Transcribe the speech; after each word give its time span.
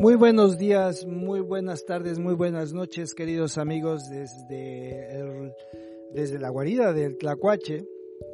Muy 0.00 0.14
buenos 0.14 0.56
días, 0.56 1.04
muy 1.04 1.40
buenas 1.40 1.84
tardes, 1.84 2.18
muy 2.18 2.32
buenas 2.32 2.72
noches, 2.72 3.12
queridos 3.14 3.58
amigos 3.58 4.08
desde, 4.08 5.52
desde 6.14 6.38
la 6.38 6.48
guarida 6.48 6.94
del 6.94 7.18
Tlacuache. 7.18 7.86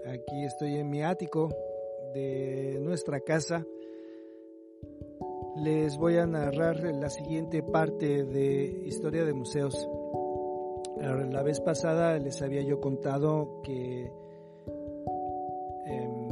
Aquí 0.07 0.45
estoy 0.45 0.77
en 0.77 0.89
mi 0.89 1.03
ático 1.03 1.49
de 2.15 2.79
nuestra 2.81 3.19
casa. 3.19 3.67
Les 5.57 5.99
voy 5.99 6.19
a 6.19 6.27
narrar 6.27 6.85
la 6.85 7.11
siguiente 7.11 7.65
parte 7.65 8.23
de 8.23 8.85
Historia 8.87 9.25
de 9.25 9.33
Museos. 9.33 9.89
La 11.01 11.43
vez 11.43 11.61
pasada 11.61 12.17
les 12.21 12.43
había 12.43 12.63
yo 12.63 12.81
contado 12.81 13.61
que, 13.65 14.13
em, 15.87 16.29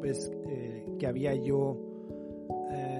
pues, 0.00 0.32
eh, 0.48 0.86
que 0.98 1.06
había 1.06 1.34
yo 1.34 1.85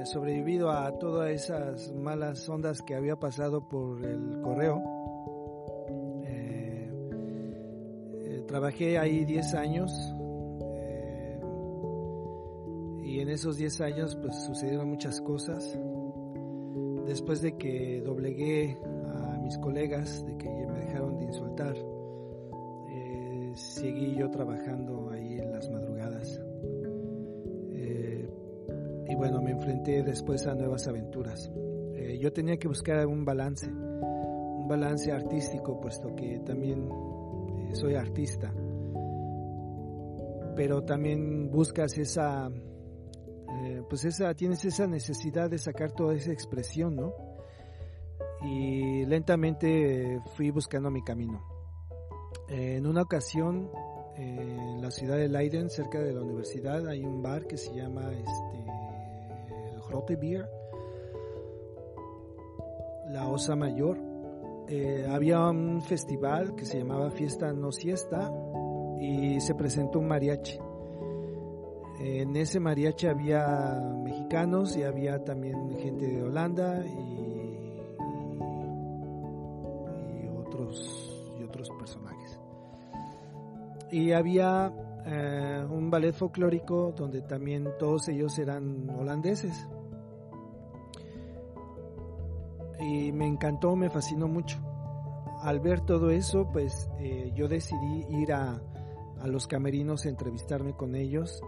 sobrevivido 0.06 0.70
a 0.70 0.98
todas 0.98 1.30
esas 1.30 1.92
malas 1.92 2.48
ondas 2.48 2.80
que 2.82 2.94
había 2.94 3.16
pasado 3.16 3.68
por 3.68 4.04
el 4.04 4.40
correo. 4.40 4.82
Eh, 6.24 6.90
eh, 8.22 8.44
trabajé 8.46 8.98
ahí 8.98 9.24
10 9.24 9.54
años 9.54 9.92
eh, 10.62 11.40
y 13.04 13.20
en 13.20 13.28
esos 13.28 13.56
10 13.56 13.80
años 13.80 14.16
pues 14.16 14.34
sucedieron 14.44 14.88
muchas 14.88 15.20
cosas. 15.20 15.78
Después 17.06 17.42
de 17.42 17.56
que 17.56 18.00
doblegué 18.04 18.78
a 18.84 19.38
mis 19.38 19.58
colegas, 19.58 20.24
de 20.26 20.36
que 20.36 20.48
me 20.48 20.80
dejaron 20.80 21.18
de 21.18 21.24
insultar, 21.24 21.76
seguí 23.54 24.14
yo 24.16 24.30
trabajando 24.30 25.10
ahí 25.10 25.38
en 25.38 25.50
las 25.50 25.70
madrugadas 25.70 26.45
bueno, 29.16 29.40
me 29.40 29.52
enfrenté 29.52 30.02
después 30.02 30.46
a 30.46 30.54
nuevas 30.54 30.86
aventuras. 30.86 31.50
Eh, 31.94 32.18
yo 32.20 32.32
tenía 32.32 32.58
que 32.58 32.68
buscar 32.68 33.06
un 33.06 33.24
balance, 33.24 33.66
un 33.66 34.68
balance 34.68 35.10
artístico, 35.10 35.80
puesto 35.80 36.14
que 36.14 36.40
también 36.40 36.86
eh, 36.90 37.74
soy 37.74 37.94
artista, 37.94 38.52
pero 40.54 40.84
también 40.84 41.50
buscas 41.50 41.96
esa, 41.96 42.50
eh, 42.50 43.82
pues 43.88 44.04
esa, 44.04 44.34
tienes 44.34 44.64
esa 44.66 44.86
necesidad 44.86 45.48
de 45.48 45.58
sacar 45.58 45.92
toda 45.92 46.14
esa 46.14 46.32
expresión, 46.32 46.94
¿no? 46.96 47.14
Y 48.42 49.06
lentamente 49.06 50.20
fui 50.36 50.50
buscando 50.50 50.90
mi 50.90 51.02
camino. 51.02 51.42
en 52.48 52.86
una 52.86 53.02
ocasión, 53.02 53.70
en 54.14 54.80
la 54.80 54.90
ciudad 54.90 55.16
de 55.16 55.28
Leiden, 55.28 55.70
cerca 55.70 56.00
de 56.00 56.12
la 56.12 56.20
universidad, 56.20 56.86
hay 56.86 57.02
un 57.02 57.22
bar 57.22 57.46
que 57.46 57.56
se 57.56 57.74
llama 57.74 58.12
la 63.08 63.28
Osa 63.28 63.56
Mayor. 63.56 63.98
Eh, 64.68 65.06
había 65.08 65.40
un 65.48 65.80
festival 65.80 66.54
que 66.54 66.64
se 66.64 66.78
llamaba 66.78 67.10
Fiesta 67.10 67.52
No 67.52 67.70
Siesta 67.70 68.32
y 69.00 69.40
se 69.40 69.54
presentó 69.54 70.00
un 70.00 70.08
mariachi. 70.08 70.58
En 72.00 72.36
ese 72.36 72.60
mariachi 72.60 73.06
había 73.06 73.80
mexicanos 74.04 74.76
y 74.76 74.82
había 74.82 75.24
también 75.24 75.76
gente 75.78 76.06
de 76.06 76.22
Holanda 76.22 76.84
y, 76.84 77.46
otros, 80.38 81.24
y 81.38 81.44
otros 81.44 81.70
personajes. 81.78 82.38
Y 83.90 84.12
había 84.12 84.72
eh, 85.06 85.64
un 85.70 85.90
ballet 85.90 86.12
folclórico 86.12 86.92
donde 86.92 87.22
también 87.22 87.68
todos 87.78 88.08
ellos 88.08 88.38
eran 88.38 88.90
holandeses. 88.90 89.68
Y 92.80 93.12
me 93.12 93.26
encantó, 93.26 93.76
me 93.76 93.90
fascinó 93.90 94.28
mucho. 94.28 94.58
Al 95.40 95.60
ver 95.60 95.80
todo 95.80 96.10
eso, 96.10 96.48
pues 96.52 96.90
eh, 96.98 97.32
yo 97.34 97.48
decidí 97.48 98.06
ir 98.10 98.32
a, 98.32 98.60
a, 99.20 99.26
los 99.26 99.46
camerinos 99.46 100.06
a 100.06 100.08
entrevistarme 100.08 100.74
con 100.74 100.94
ellos 100.94 101.42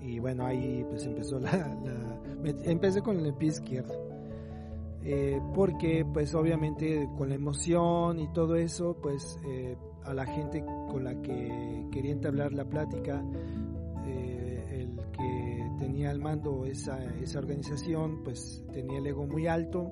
y 0.00 0.18
bueno, 0.18 0.46
ahí 0.46 0.84
pues 0.88 1.04
empezó 1.04 1.38
la... 1.38 1.76
empecé 2.64 3.02
con 3.02 3.24
el 3.24 3.34
pie 3.34 3.48
izquierdo. 3.48 4.08
Eh, 5.02 5.40
porque 5.54 6.06
pues 6.12 6.34
obviamente 6.34 7.08
con 7.16 7.30
la 7.30 7.34
emoción 7.34 8.18
y 8.18 8.28
todo 8.32 8.54
eso, 8.56 8.96
pues 9.00 9.38
eh, 9.46 9.76
a 10.04 10.12
la 10.14 10.26
gente 10.26 10.64
con 10.90 11.04
la 11.04 11.20
que 11.22 11.86
quería 11.90 12.12
entablar 12.12 12.52
la 12.52 12.64
plática, 12.64 13.22
el 14.06 14.96
que 15.12 15.70
tenía 15.78 16.10
al 16.10 16.20
mando 16.20 16.64
esa, 16.64 17.02
esa 17.16 17.38
organización, 17.38 18.22
pues 18.24 18.64
tenía 18.72 18.98
el 18.98 19.06
ego 19.06 19.26
muy 19.26 19.46
alto 19.46 19.90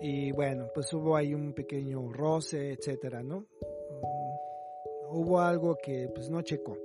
y 0.00 0.32
bueno, 0.32 0.68
pues 0.74 0.92
hubo 0.92 1.16
ahí 1.16 1.34
un 1.34 1.52
pequeño 1.52 2.12
roce, 2.12 2.72
etcétera, 2.72 3.22
¿no? 3.22 3.40
Mm, 3.40 5.16
hubo 5.16 5.40
algo 5.40 5.76
que 5.82 6.08
pues 6.14 6.30
no 6.30 6.42
checó. 6.42 6.76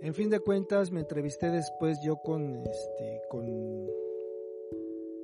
En 0.00 0.14
fin 0.14 0.30
de 0.30 0.40
cuentas, 0.40 0.90
me 0.90 1.00
entrevisté 1.00 1.50
después 1.50 2.00
yo 2.02 2.16
con, 2.16 2.66
este, 2.66 3.22
con, 3.28 3.46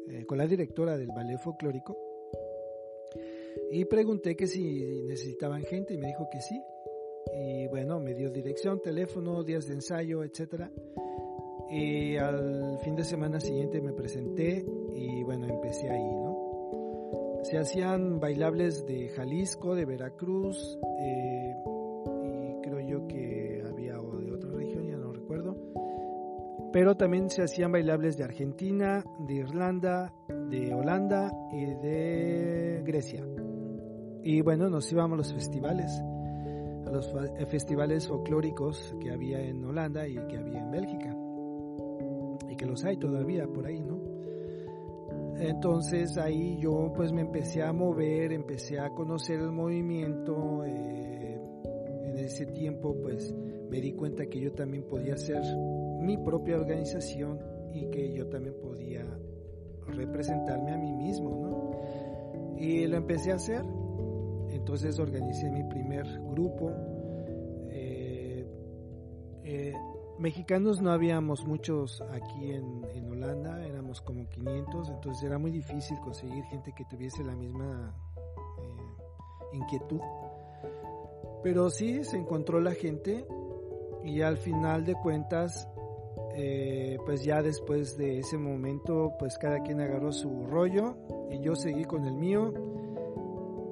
eh, 0.08 0.24
con 0.24 0.38
la 0.38 0.46
directora 0.46 0.96
del 0.96 1.08
ballet 1.08 1.38
folclórico 1.38 1.96
y 3.70 3.84
pregunté 3.84 4.36
que 4.36 4.46
si 4.46 5.02
necesitaban 5.02 5.62
gente 5.62 5.94
y 5.94 5.98
me 5.98 6.06
dijo 6.06 6.28
que 6.30 6.40
sí. 6.40 6.62
Y 7.34 7.66
bueno, 7.68 8.00
me 8.00 8.14
dio 8.14 8.30
dirección, 8.30 8.80
teléfono, 8.80 9.42
días 9.44 9.66
de 9.66 9.74
ensayo, 9.74 10.24
etcétera. 10.24 10.70
Y 11.70 12.16
al 12.16 12.78
fin 12.80 12.96
de 12.96 13.04
semana 13.04 13.40
siguiente 13.40 13.80
me 13.82 13.92
presenté 13.92 14.64
y 14.94 15.22
bueno, 15.22 15.46
empecé 15.46 15.90
ahí, 15.90 16.02
¿no? 16.02 16.27
Se 17.48 17.56
hacían 17.56 18.20
bailables 18.20 18.84
de 18.84 19.08
Jalisco, 19.08 19.74
de 19.74 19.86
Veracruz, 19.86 20.78
eh, 21.00 21.56
y 22.22 22.60
creo 22.60 22.80
yo 22.80 23.06
que 23.06 23.62
había 23.66 23.94
de 23.94 24.32
otra 24.32 24.50
región, 24.50 24.86
ya 24.86 24.98
no 24.98 25.12
recuerdo. 25.12 25.56
Pero 26.74 26.94
también 26.96 27.30
se 27.30 27.42
hacían 27.42 27.72
bailables 27.72 28.18
de 28.18 28.24
Argentina, 28.24 29.02
de 29.20 29.34
Irlanda, 29.34 30.12
de 30.28 30.74
Holanda 30.74 31.32
y 31.50 31.64
de 31.64 32.82
Grecia. 32.84 33.24
Y 34.22 34.42
bueno, 34.42 34.68
nos 34.68 34.92
íbamos 34.92 35.14
a 35.14 35.16
los 35.16 35.32
festivales, 35.32 35.90
a 36.86 36.90
los 36.90 37.10
festivales 37.48 38.08
folclóricos 38.08 38.94
que 39.00 39.10
había 39.10 39.40
en 39.40 39.64
Holanda 39.64 40.06
y 40.06 40.16
que 40.26 40.36
había 40.36 40.60
en 40.60 40.70
Bélgica. 40.70 41.16
Y 42.50 42.56
que 42.56 42.66
los 42.66 42.84
hay 42.84 42.98
todavía 42.98 43.46
por 43.46 43.64
ahí, 43.64 43.80
¿no? 43.80 43.97
Entonces 45.40 46.18
ahí 46.18 46.58
yo 46.60 46.92
pues 46.94 47.12
me 47.12 47.20
empecé 47.20 47.62
a 47.62 47.72
mover, 47.72 48.32
empecé 48.32 48.78
a 48.78 48.90
conocer 48.90 49.40
el 49.40 49.52
movimiento. 49.52 50.64
Eh, 50.64 51.40
en 52.04 52.18
ese 52.18 52.46
tiempo 52.46 52.96
pues 53.00 53.34
me 53.70 53.80
di 53.80 53.92
cuenta 53.92 54.26
que 54.26 54.40
yo 54.40 54.52
también 54.52 54.84
podía 54.84 55.14
hacer 55.14 55.42
mi 56.00 56.16
propia 56.16 56.56
organización 56.56 57.38
y 57.72 57.88
que 57.90 58.12
yo 58.12 58.26
también 58.28 58.56
podía 58.60 59.04
representarme 59.86 60.72
a 60.72 60.78
mí 60.78 60.92
mismo, 60.92 61.30
¿no? 61.30 62.56
Y 62.58 62.86
lo 62.86 62.96
empecé 62.96 63.32
a 63.32 63.36
hacer. 63.36 63.62
Entonces 64.50 64.98
organicé 64.98 65.50
mi 65.50 65.62
primer 65.64 66.04
grupo. 66.30 66.70
Eh, 67.70 68.46
eh, 69.44 69.72
mexicanos 70.18 70.82
no 70.82 70.90
habíamos 70.90 71.46
muchos 71.46 72.02
aquí 72.10 72.52
en, 72.52 73.08
Holanda, 73.08 73.64
como 74.00 74.28
500, 74.28 74.90
entonces 74.90 75.22
era 75.24 75.38
muy 75.38 75.50
difícil 75.50 75.98
conseguir 76.00 76.44
gente 76.44 76.72
que 76.72 76.84
tuviese 76.84 77.24
la 77.24 77.34
misma 77.34 77.94
eh, 78.58 79.56
inquietud. 79.56 80.00
Pero 81.42 81.70
sí 81.70 82.04
se 82.04 82.16
encontró 82.16 82.60
la 82.60 82.72
gente 82.72 83.26
y 84.04 84.22
al 84.22 84.36
final 84.36 84.84
de 84.84 84.94
cuentas, 84.94 85.68
eh, 86.34 86.98
pues 87.04 87.24
ya 87.24 87.42
después 87.42 87.96
de 87.96 88.18
ese 88.18 88.38
momento, 88.38 89.12
pues 89.18 89.38
cada 89.38 89.60
quien 89.60 89.80
agarró 89.80 90.12
su 90.12 90.46
rollo 90.46 90.96
y 91.30 91.40
yo 91.40 91.54
seguí 91.56 91.84
con 91.84 92.04
el 92.04 92.14
mío. 92.14 92.52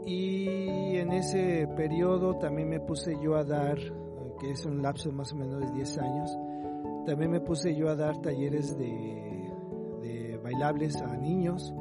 Y 0.05 0.96
en 0.96 1.12
ese 1.12 1.69
periodo 1.76 2.38
también 2.38 2.69
me 2.69 2.81
puse 2.81 3.17
yo 3.20 3.35
a 3.35 3.44
dar 3.44 3.79
que 4.38 4.50
es 4.50 4.64
un 4.67 4.82
lapso 4.82 5.11
más 5.12 5.32
o 5.32 5.37
menos 5.37 5.61
de 5.61 5.73
10 5.73 5.99
años, 5.99 6.38
también 7.06 7.31
me 7.31 7.40
puse 7.40 7.75
yo 7.75 7.88
a 7.88 7.96
dar 7.96 8.20
talleres 8.20 8.76
de 8.76 9.45
a 10.62 11.17
niños 11.17 11.75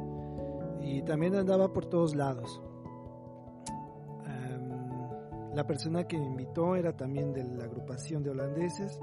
y 0.82 1.02
también 1.02 1.34
andaba 1.34 1.72
por 1.72 1.86
todos 1.86 2.14
lados. 2.14 2.60
la 5.54 5.66
persona 5.66 6.04
que 6.04 6.18
me 6.18 6.26
invitó 6.26 6.76
era 6.76 6.94
también 6.94 7.32
de 7.32 7.42
la 7.42 7.64
agrupación 7.64 8.22
de 8.22 8.28
holandeses 8.28 9.00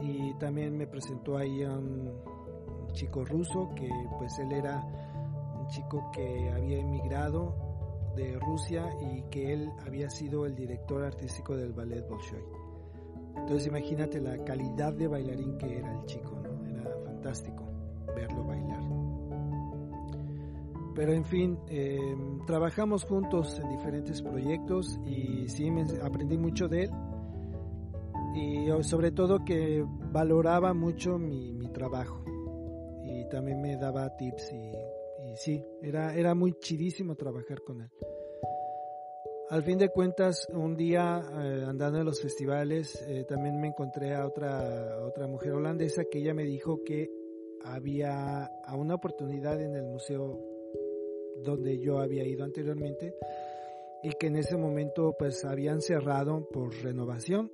y 0.00 0.32
también 0.38 0.78
me 0.78 0.86
presentó 0.86 1.36
ahí 1.36 1.62
a 1.62 1.72
un, 1.72 2.10
chico 2.94 3.24
ruso 3.24 3.70
que 3.74 3.88
pues 4.18 4.38
él 4.38 4.52
era 4.52 4.82
un 5.58 5.66
chico 5.68 6.10
que 6.12 6.50
había 6.50 6.78
emigrado 6.78 7.54
de 8.16 8.38
Rusia 8.38 8.86
y 9.00 9.22
que 9.30 9.52
él 9.52 9.70
había 9.86 10.10
sido 10.10 10.44
el 10.44 10.54
director 10.54 11.02
artístico 11.02 11.56
del 11.56 11.72
ballet 11.72 12.06
Bolshoi. 12.06 12.44
Entonces 13.36 13.66
imagínate 13.66 14.20
la 14.20 14.44
calidad 14.44 14.92
de 14.92 15.08
bailarín 15.08 15.56
que 15.56 15.78
era 15.78 15.90
el 16.00 16.04
chico, 16.04 16.38
¿no? 16.42 16.66
Era 16.66 16.94
fantástico 17.04 17.61
verlo 18.14 18.44
bailar. 18.44 18.82
Pero 20.94 21.12
en 21.12 21.24
fin, 21.24 21.58
eh, 21.68 22.14
trabajamos 22.46 23.04
juntos 23.04 23.58
en 23.58 23.70
diferentes 23.70 24.20
proyectos 24.22 25.00
y 25.06 25.48
sí 25.48 25.70
aprendí 26.02 26.36
mucho 26.36 26.68
de 26.68 26.84
él. 26.84 26.90
Y 28.34 28.82
sobre 28.82 29.10
todo 29.10 29.44
que 29.44 29.84
valoraba 30.10 30.72
mucho 30.74 31.18
mi, 31.18 31.52
mi 31.52 31.68
trabajo. 31.68 32.24
Y 33.04 33.28
también 33.28 33.60
me 33.60 33.76
daba 33.76 34.16
tips 34.16 34.52
y, 34.52 35.30
y 35.30 35.36
sí, 35.36 35.64
era, 35.82 36.14
era 36.14 36.34
muy 36.34 36.54
chidísimo 36.58 37.14
trabajar 37.14 37.62
con 37.62 37.82
él. 37.82 37.90
Al 39.52 39.62
fin 39.64 39.76
de 39.76 39.90
cuentas, 39.90 40.48
un 40.50 40.76
día 40.76 41.20
eh, 41.30 41.64
andando 41.68 41.98
en 41.98 42.06
los 42.06 42.22
festivales, 42.22 43.04
eh, 43.06 43.24
también 43.28 43.60
me 43.60 43.68
encontré 43.68 44.14
a 44.14 44.26
otra, 44.26 44.94
a 44.94 45.04
otra 45.04 45.26
mujer 45.26 45.52
holandesa 45.52 46.04
que 46.10 46.20
ella 46.20 46.32
me 46.32 46.44
dijo 46.44 46.82
que 46.82 47.10
había 47.64 48.44
a 48.44 48.76
una 48.76 48.94
oportunidad 48.94 49.60
en 49.60 49.74
el 49.74 49.84
museo 49.84 50.38
donde 51.42 51.78
yo 51.78 51.98
había 51.98 52.24
ido 52.24 52.44
anteriormente 52.44 53.14
y 54.02 54.10
que 54.12 54.26
en 54.26 54.36
ese 54.36 54.56
momento 54.56 55.14
pues 55.18 55.44
habían 55.44 55.80
cerrado 55.80 56.48
por 56.52 56.74
renovación 56.82 57.50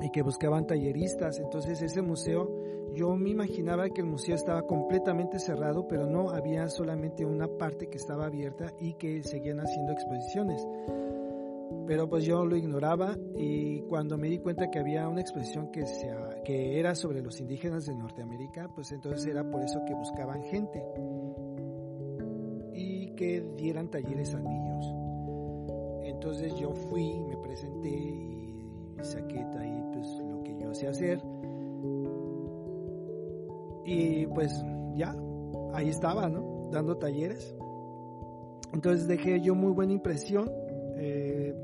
y 0.00 0.10
que 0.10 0.22
buscaban 0.22 0.66
talleristas. 0.66 1.38
Entonces 1.38 1.82
ese 1.82 2.02
museo, 2.02 2.48
yo 2.94 3.16
me 3.16 3.30
imaginaba 3.30 3.88
que 3.90 4.00
el 4.00 4.06
museo 4.06 4.34
estaba 4.34 4.62
completamente 4.62 5.38
cerrado, 5.38 5.86
pero 5.88 6.06
no, 6.06 6.30
había 6.30 6.68
solamente 6.68 7.24
una 7.24 7.48
parte 7.48 7.88
que 7.88 7.98
estaba 7.98 8.26
abierta 8.26 8.72
y 8.80 8.94
que 8.94 9.22
seguían 9.22 9.60
haciendo 9.60 9.92
exposiciones. 9.92 10.66
Pero 11.86 12.08
pues 12.08 12.24
yo 12.24 12.44
lo 12.44 12.56
ignoraba 12.56 13.16
y 13.36 13.80
cuando 13.82 14.18
me 14.18 14.28
di 14.28 14.38
cuenta 14.38 14.70
que 14.70 14.78
había 14.78 15.08
una 15.08 15.20
exposición 15.20 15.70
que, 15.70 15.86
se, 15.86 16.10
que 16.44 16.80
era 16.80 16.94
sobre 16.94 17.22
los 17.22 17.40
indígenas 17.40 17.86
de 17.86 17.94
Norteamérica, 17.94 18.68
pues 18.74 18.90
entonces 18.92 19.26
era 19.26 19.48
por 19.48 19.62
eso 19.62 19.80
que 19.86 19.94
buscaban 19.94 20.42
gente 20.44 20.82
que 23.16 23.40
dieran 23.56 23.88
talleres 23.90 24.34
a 24.34 24.40
niños. 24.40 24.94
Entonces 26.04 26.54
yo 26.56 26.72
fui, 26.72 27.18
me 27.20 27.36
presenté 27.38 27.88
y 27.88 28.96
saqué 29.00 29.38
ahí 29.58 29.82
pues 29.92 30.06
lo 30.20 30.42
que 30.44 30.56
yo 30.56 30.70
hacía 30.70 30.90
hacer. 30.90 31.20
Y 33.84 34.26
pues 34.26 34.64
ya, 34.94 35.16
ahí 35.72 35.88
estaba, 35.88 36.28
¿no? 36.28 36.68
Dando 36.70 36.96
talleres. 36.96 37.56
Entonces 38.72 39.08
dejé 39.08 39.40
yo 39.40 39.54
muy 39.54 39.72
buena 39.72 39.92
impresión. 39.92 40.50
Eh, 40.98 41.54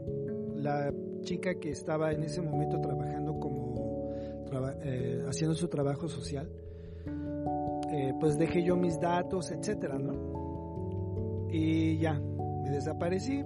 la 0.56 0.92
chica 1.22 1.54
que 1.54 1.70
estaba 1.70 2.12
en 2.12 2.22
ese 2.22 2.40
momento 2.40 2.80
trabajando 2.80 3.38
como, 3.38 4.12
eh, 4.82 5.24
haciendo 5.26 5.54
su 5.54 5.68
trabajo 5.68 6.08
social, 6.08 6.50
eh, 7.92 8.12
pues 8.20 8.38
dejé 8.38 8.62
yo 8.62 8.76
mis 8.76 8.98
datos, 9.00 9.50
etcétera. 9.50 9.98
Y 11.50 11.98
ya, 11.98 12.14
me 12.14 12.70
desaparecí. 12.70 13.44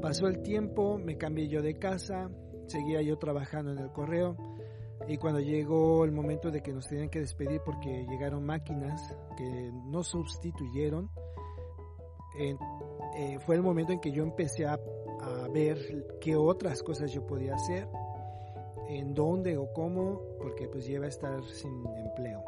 Pasó 0.00 0.26
el 0.26 0.42
tiempo, 0.42 0.98
me 0.98 1.16
cambié 1.16 1.48
yo 1.48 1.62
de 1.62 1.74
casa, 1.74 2.30
seguía 2.66 3.00
yo 3.02 3.16
trabajando 3.16 3.72
en 3.72 3.78
el 3.78 3.90
correo. 3.90 4.36
Y 5.08 5.16
cuando 5.16 5.40
llegó 5.40 6.04
el 6.04 6.12
momento 6.12 6.50
de 6.50 6.62
que 6.62 6.72
nos 6.72 6.86
tenían 6.86 7.08
que 7.08 7.20
despedir 7.20 7.60
porque 7.64 8.06
llegaron 8.08 8.44
máquinas 8.44 9.14
que 9.36 9.70
no 9.86 10.02
sustituyeron, 10.02 11.10
eh, 12.36 13.38
fue 13.40 13.54
el 13.54 13.62
momento 13.62 13.92
en 13.92 14.00
que 14.00 14.10
yo 14.10 14.22
empecé 14.22 14.66
a, 14.66 14.78
ver 15.54 16.18
qué 16.20 16.36
otras 16.36 16.82
cosas 16.82 17.10
yo 17.12 17.26
podía 17.26 17.54
hacer, 17.54 17.88
en 18.90 19.14
dónde 19.14 19.56
o 19.56 19.72
cómo, 19.72 20.20
porque 20.38 20.68
pues 20.68 20.86
lleva 20.86 21.06
a 21.06 21.08
estar 21.08 21.42
sin 21.44 21.72
empleo 21.96 22.44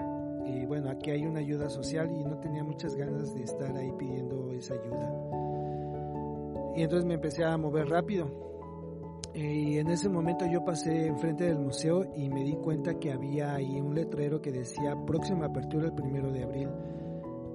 y 0.47 0.64
bueno, 0.64 0.91
aquí 0.91 1.11
hay 1.11 1.26
una 1.26 1.41
ayuda 1.41 1.69
social 1.69 2.11
y 2.11 2.23
no 2.23 2.38
tenía 2.38 2.62
muchas 2.62 2.94
ganas 2.94 3.35
de 3.35 3.43
estar 3.43 3.76
ahí 3.76 3.91
pidiendo 3.99 4.53
esa 4.53 4.75
ayuda. 4.75 5.12
Y 6.76 6.82
entonces 6.82 7.05
me 7.05 7.14
empecé 7.14 7.44
a 7.44 7.56
mover 7.56 7.88
rápido. 7.88 8.44
Y 9.35 9.79
en 9.79 9.88
ese 9.88 10.09
momento 10.09 10.47
yo 10.47 10.64
pasé 10.64 11.06
enfrente 11.06 11.44
del 11.44 11.59
museo 11.59 12.05
y 12.14 12.29
me 12.31 12.44
di 12.44 12.55
cuenta 12.55 12.99
que 12.99 13.12
había 13.12 13.55
ahí 13.55 13.81
un 13.81 13.94
letrero 13.94 14.41
que 14.41 14.52
decía 14.52 14.97
próxima 15.05 15.47
apertura 15.47 15.87
el 15.87 15.94
primero 15.94 16.31
de 16.31 16.44
abril. 16.44 16.69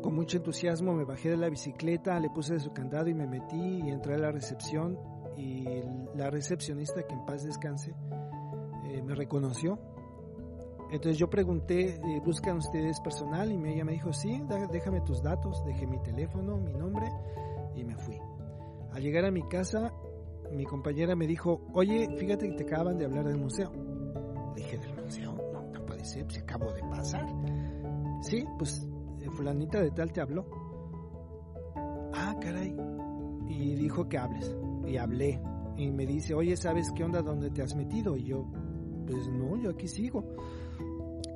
Con 0.02 0.14
mucho 0.16 0.38
entusiasmo 0.38 0.94
me 0.94 1.06
bajé 1.06 1.30
de 1.30 1.38
la 1.38 1.50
bicicleta, 1.50 2.20
le 2.20 2.30
puse 2.30 2.60
su 2.60 2.72
candado 2.72 3.08
y 3.08 3.14
me 3.14 3.28
metí 3.28 3.82
y 3.86 3.90
entré 3.90 4.16
a 4.16 4.20
la 4.20 4.32
recepción 4.32 5.00
y 5.38 5.66
la 6.16 6.30
recepcionista, 6.30 7.04
que 7.04 7.14
en 7.14 7.26
paz 7.26 7.44
descanse, 7.44 7.94
eh, 8.86 9.02
me 9.02 9.16
reconoció 9.16 9.80
entonces 10.92 11.18
yo 11.18 11.30
pregunté, 11.30 11.96
eh, 11.96 12.22
¿buscan 12.24 12.58
ustedes 12.58 13.00
personal? 13.00 13.50
Y 13.50 13.56
ella 13.70 13.86
me 13.86 13.94
dijo, 13.94 14.12
sí, 14.12 14.44
déjame 14.72 15.00
tus 15.02 15.24
datos, 15.24 15.64
dejé 15.66 15.88
mi 15.88 15.98
teléfono, 16.04 16.58
mi 16.58 16.74
nombre 16.74 17.10
y 17.76 17.86
me 17.86 17.96
fui. 17.96 18.20
Al 18.92 19.02
llegar 19.02 19.24
a 19.24 19.32
mi 19.32 19.42
casa, 19.48 19.94
mi 20.52 20.66
compañera 20.66 21.16
me 21.16 21.28
dijo, 21.28 21.62
oye, 21.74 22.10
fíjate 22.18 22.50
que 22.50 22.56
te 22.56 22.64
acaban 22.64 22.98
de 22.98 23.06
hablar 23.06 23.26
del 23.26 23.38
museo. 23.38 23.72
Dije, 24.54 24.78
¿del 24.80 25.02
museo? 25.02 25.34
No, 25.54 25.64
no 25.72 25.86
puede 25.86 26.04
ser, 26.04 26.30
se 26.30 26.42
acabó 26.42 26.74
de 26.74 26.82
pasar. 26.82 27.26
Sí, 28.24 28.44
pues 28.58 28.86
eh, 29.22 29.30
fulanita 29.30 29.80
de 29.80 29.92
tal 29.92 30.12
te 30.12 30.20
habló. 30.20 30.46
Ah, 32.14 32.36
caray. 32.42 32.76
Y 33.48 33.76
dijo 33.76 34.10
que 34.10 34.18
hables. 34.18 34.54
Y 34.88 34.98
hablé. 34.98 35.40
Y 35.78 35.92
me 35.92 36.06
dice, 36.06 36.34
oye, 36.34 36.56
¿sabes 36.58 36.92
qué 36.96 37.04
onda? 37.04 37.22
¿Dónde 37.22 37.50
te 37.50 37.62
has 37.62 37.76
metido? 37.76 38.16
Y 38.16 38.26
yo, 38.26 38.46
pues 39.06 39.28
no, 39.30 39.58
yo 39.58 39.72
aquí 39.72 39.88
sigo. 39.88 40.24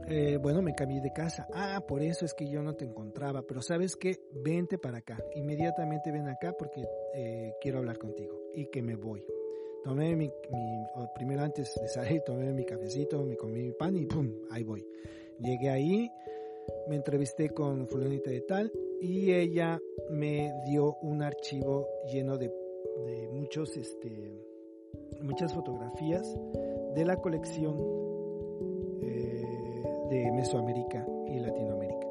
Eh, 0.08 0.38
bueno, 0.38 0.62
me 0.62 0.76
cambié 0.76 1.02
de 1.02 1.12
casa. 1.12 1.48
Ah, 1.54 1.84
por 1.88 2.02
eso 2.04 2.26
es 2.26 2.34
que 2.34 2.48
yo 2.48 2.62
no 2.62 2.76
te 2.76 2.86
encontraba. 2.86 3.42
Pero 3.42 3.62
sabes 3.62 3.96
qué, 3.96 4.20
vente 4.44 4.78
para 4.78 5.00
acá. 5.00 5.18
Inmediatamente 5.36 6.12
ven 6.12 6.28
acá 6.28 6.54
porque 6.58 6.84
eh, 7.16 7.54
quiero 7.62 7.80
hablar 7.80 7.98
contigo. 7.98 8.40
Y 8.54 8.68
que 8.68 8.82
me 8.82 8.96
voy. 8.96 9.26
Tomé 9.84 10.16
mi, 10.16 10.32
primero 11.14 11.44
antes 11.44 11.72
de 11.80 11.88
salir, 11.88 12.22
tomé 12.26 12.52
mi 12.54 12.66
cafecito, 12.66 13.24
me 13.24 13.38
comí 13.38 13.62
mi 13.62 13.72
pan 13.72 13.96
y 13.96 14.08
pum, 14.08 14.32
ahí 14.50 14.64
voy. 14.64 14.84
Llegué 15.38 15.70
ahí, 15.70 16.10
me 16.88 16.96
entrevisté 16.96 17.52
con 17.52 17.88
fulanita 17.88 18.32
de 18.32 18.42
tal 18.42 18.72
y 19.00 19.32
ella 19.32 19.80
me 20.10 20.52
dio 20.66 20.96
un 21.04 21.22
archivo 21.22 21.88
lleno 22.12 22.36
de, 22.40 22.52
de 23.04 23.30
muchos, 23.32 23.76
este, 23.78 24.46
muchas 25.22 25.54
fotografías 25.54 26.38
de 26.96 27.06
la 27.06 27.18
colección 27.18 28.06
de 30.10 30.32
Mesoamérica 30.32 31.06
y 31.28 31.40
Latinoamérica, 31.40 32.08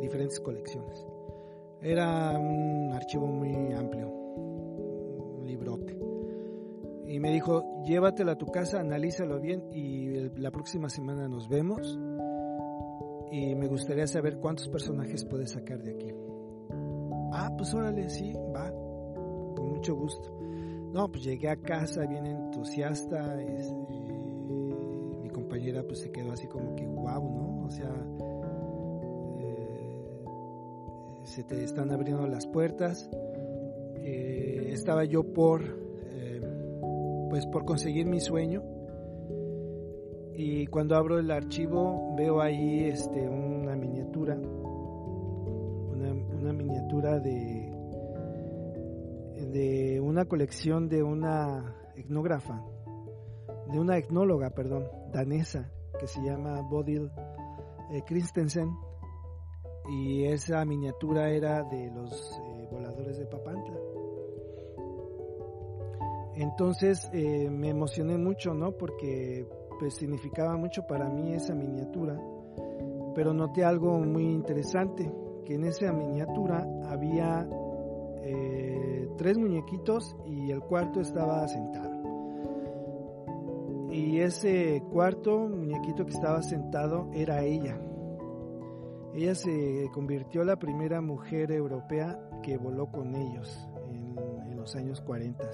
diferentes 0.00 0.40
colecciones. 0.40 1.06
Era 1.80 2.38
un 2.38 2.92
archivo 2.92 3.26
muy 3.26 3.72
amplio, 3.72 4.08
un 4.08 5.46
librote. 5.46 5.98
Y 7.06 7.20
me 7.20 7.32
dijo, 7.32 7.82
llévatelo 7.84 8.32
a 8.32 8.38
tu 8.38 8.46
casa, 8.46 8.80
analízalo 8.80 9.40
bien 9.40 9.68
y 9.72 10.28
la 10.38 10.50
próxima 10.50 10.88
semana 10.88 11.28
nos 11.28 11.48
vemos. 11.48 11.98
Y 13.30 13.54
me 13.54 13.66
gustaría 13.66 14.06
saber 14.06 14.38
cuántos 14.38 14.68
personajes 14.68 15.24
puedes 15.24 15.52
sacar 15.52 15.82
de 15.82 15.92
aquí. 15.92 16.12
Ah, 17.32 17.50
pues 17.56 17.72
órale, 17.74 18.08
sí, 18.08 18.32
va, 18.54 18.72
gusto. 19.94 20.32
No, 20.92 21.10
pues 21.10 21.24
llegué 21.24 21.48
a 21.48 21.56
casa 21.56 22.06
bien 22.06 22.26
entusiasta. 22.26 23.40
Este, 23.42 23.98
compañera 25.38 25.82
pues 25.82 26.00
se 26.00 26.10
quedó 26.10 26.32
así 26.32 26.46
como 26.46 26.74
que 26.74 26.86
wow, 26.86 27.30
¿no? 27.30 27.64
O 27.64 27.70
sea, 27.70 27.90
eh, 29.38 30.24
se 31.22 31.44
te 31.44 31.64
están 31.64 31.90
abriendo 31.90 32.26
las 32.26 32.46
puertas. 32.46 33.08
Eh, 33.96 34.70
estaba 34.72 35.04
yo 35.04 35.22
por, 35.32 35.62
eh, 35.62 36.42
pues 37.30 37.46
por 37.46 37.64
conseguir 37.64 38.06
mi 38.06 38.20
sueño. 38.20 38.62
Y 40.34 40.66
cuando 40.66 40.96
abro 40.96 41.18
el 41.18 41.30
archivo 41.30 42.14
veo 42.16 42.40
ahí 42.40 42.84
este, 42.84 43.26
una 43.28 43.74
miniatura, 43.74 44.36
una, 44.36 46.12
una 46.12 46.52
miniatura 46.52 47.20
de, 47.20 47.57
de 49.52 50.00
una 50.00 50.24
colección 50.26 50.88
de 50.88 51.02
una 51.02 51.74
etnógrafa 51.96 52.64
de 53.70 53.78
una 53.78 53.98
etnóloga, 53.98 54.50
perdón, 54.50 54.88
danesa, 55.12 55.70
que 55.98 56.06
se 56.06 56.22
llama 56.22 56.62
Bodil 56.62 57.10
eh, 57.90 58.02
Christensen, 58.06 58.70
y 59.90 60.24
esa 60.24 60.64
miniatura 60.64 61.30
era 61.30 61.62
de 61.62 61.90
los 61.90 62.38
eh, 62.38 62.68
voladores 62.70 63.18
de 63.18 63.26
Papantla. 63.26 63.78
Entonces 66.34 67.10
eh, 67.12 67.50
me 67.50 67.70
emocioné 67.70 68.16
mucho, 68.16 68.54
¿no? 68.54 68.72
Porque 68.72 69.46
pues 69.78 69.94
significaba 69.94 70.56
mucho 70.56 70.86
para 70.86 71.08
mí 71.08 71.34
esa 71.34 71.54
miniatura, 71.54 72.18
pero 73.14 73.32
noté 73.32 73.64
algo 73.64 73.98
muy 73.98 74.24
interesante, 74.24 75.10
que 75.44 75.54
en 75.54 75.64
esa 75.64 75.92
miniatura 75.92 76.66
había 76.86 77.48
tres 79.18 79.36
muñequitos 79.36 80.16
y 80.24 80.50
el 80.50 80.60
cuarto 80.60 81.02
estaba 81.02 81.46
sentado. 81.46 81.98
Y 83.90 84.20
ese 84.20 84.82
cuarto 84.90 85.48
muñequito 85.48 86.06
que 86.06 86.12
estaba 86.12 86.42
sentado 86.42 87.10
era 87.12 87.42
ella. 87.42 87.78
Ella 89.14 89.34
se 89.34 89.90
convirtió 89.92 90.44
la 90.44 90.56
primera 90.56 91.00
mujer 91.00 91.50
europea 91.52 92.18
que 92.42 92.56
voló 92.56 92.90
con 92.90 93.14
ellos 93.14 93.68
en, 93.90 94.56
los 94.56 94.76
años 94.76 95.00
40 95.00 95.44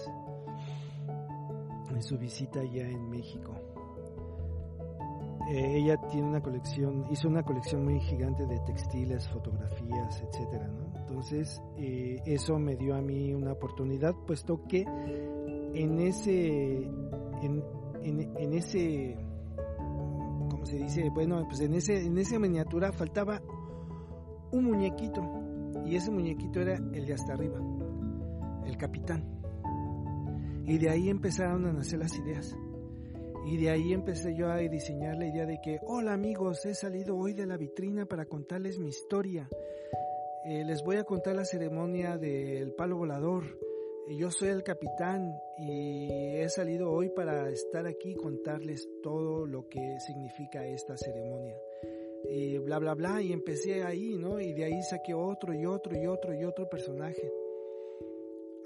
en 1.94 2.02
su 2.02 2.18
visita 2.18 2.62
ya 2.64 2.83
en 2.83 3.09
México. 3.09 3.52
Eh, 5.50 5.76
ella 5.76 5.97
tiene 6.11 6.28
una 6.28 6.40
colección, 6.40 7.06
hizo 7.11 7.28
una 7.28 7.42
colección 7.42 7.85
muy 7.85 8.00
gigante 8.00 8.47
de 8.47 8.59
textiles, 8.61 9.28
fotografías, 9.28 10.23
etcétera, 10.23 10.68
Entonces, 11.14 11.62
eh, 11.76 12.21
eso 12.26 12.59
me 12.59 12.75
dio 12.75 12.97
a 12.97 13.00
mí 13.00 13.33
una 13.33 13.52
oportunidad, 13.52 14.16
puesto 14.26 14.64
que 14.66 14.80
en 14.80 16.00
ese, 16.00 16.90
en, 17.40 17.62
en, 18.02 18.52
ese, 18.52 19.16
¿cómo 20.50 20.66
se 20.66 20.76
dice? 20.76 21.09
Bueno, 21.11 21.47
pues 21.47 21.61
en 21.61 21.75
ese, 21.75 22.04
en 22.04 22.18
esa 22.18 22.40
miniatura 22.40 22.90
faltaba 22.90 23.40
un 24.50 24.64
muñequito, 24.64 25.23
y 25.87 25.94
ese 25.94 26.11
muñequito 26.11 26.61
era 26.61 26.75
el 26.75 27.06
de 27.06 27.12
hasta 27.12 27.35
arriba, 27.35 27.61
el 28.66 28.76
capitán. 28.76 29.25
Y 30.64 30.78
de 30.78 30.90
ahí 30.90 31.11
empezaron 31.11 31.64
a 31.66 31.73
nacer 31.73 32.00
las 32.00 32.18
ideas. 32.18 32.59
Y 33.47 33.56
de 33.59 33.71
ahí 33.71 33.92
empecé 33.92 34.35
yo 34.35 34.50
a 34.50 34.56
diseñar 34.56 35.16
la 35.16 35.28
idea 35.28 35.47
de 35.47 35.61
que, 35.62 35.78
hola 35.87 36.12
amigos, 36.14 36.66
he 36.66 36.75
salido 36.75 37.16
hoy 37.16 37.35
de 37.35 37.47
la 37.47 37.56
vitrina 37.56 38.04
para 38.04 38.25
contarles 38.25 38.80
mi 38.80 38.88
historia. 38.88 39.49
Eh, 40.46 40.64
les 40.64 40.82
voy 40.84 40.96
a 40.96 41.04
contar 41.04 41.34
la 41.36 41.44
ceremonia 41.44 42.18
del 42.18 42.72
palo 42.72 42.98
volador. 42.98 43.44
Yo 44.08 44.30
soy 44.30 44.50
el 44.50 44.62
capitán 44.62 45.34
y 45.56 46.08
he 46.10 46.48
salido 46.50 46.90
hoy 46.90 47.08
para 47.08 47.48
estar 47.48 47.86
aquí 47.86 48.10
y 48.10 48.14
contarles 48.14 48.86
todo 49.02 49.46
lo 49.46 49.66
que 49.68 49.98
significa 50.00 50.66
esta 50.66 50.98
ceremonia. 50.98 51.56
Y 52.28 52.58
bla, 52.58 52.78
bla, 52.78 52.94
bla. 52.94 53.22
Y 53.22 53.32
empecé 53.32 53.82
ahí, 53.84 54.16
¿no? 54.18 54.38
Y 54.38 54.52
de 54.52 54.64
ahí 54.64 54.82
saqué 54.82 55.14
otro 55.14 55.54
y 55.54 55.64
otro 55.64 55.96
y 55.96 56.06
otro 56.06 56.34
y 56.34 56.44
otro 56.44 56.68
personaje. 56.68 57.32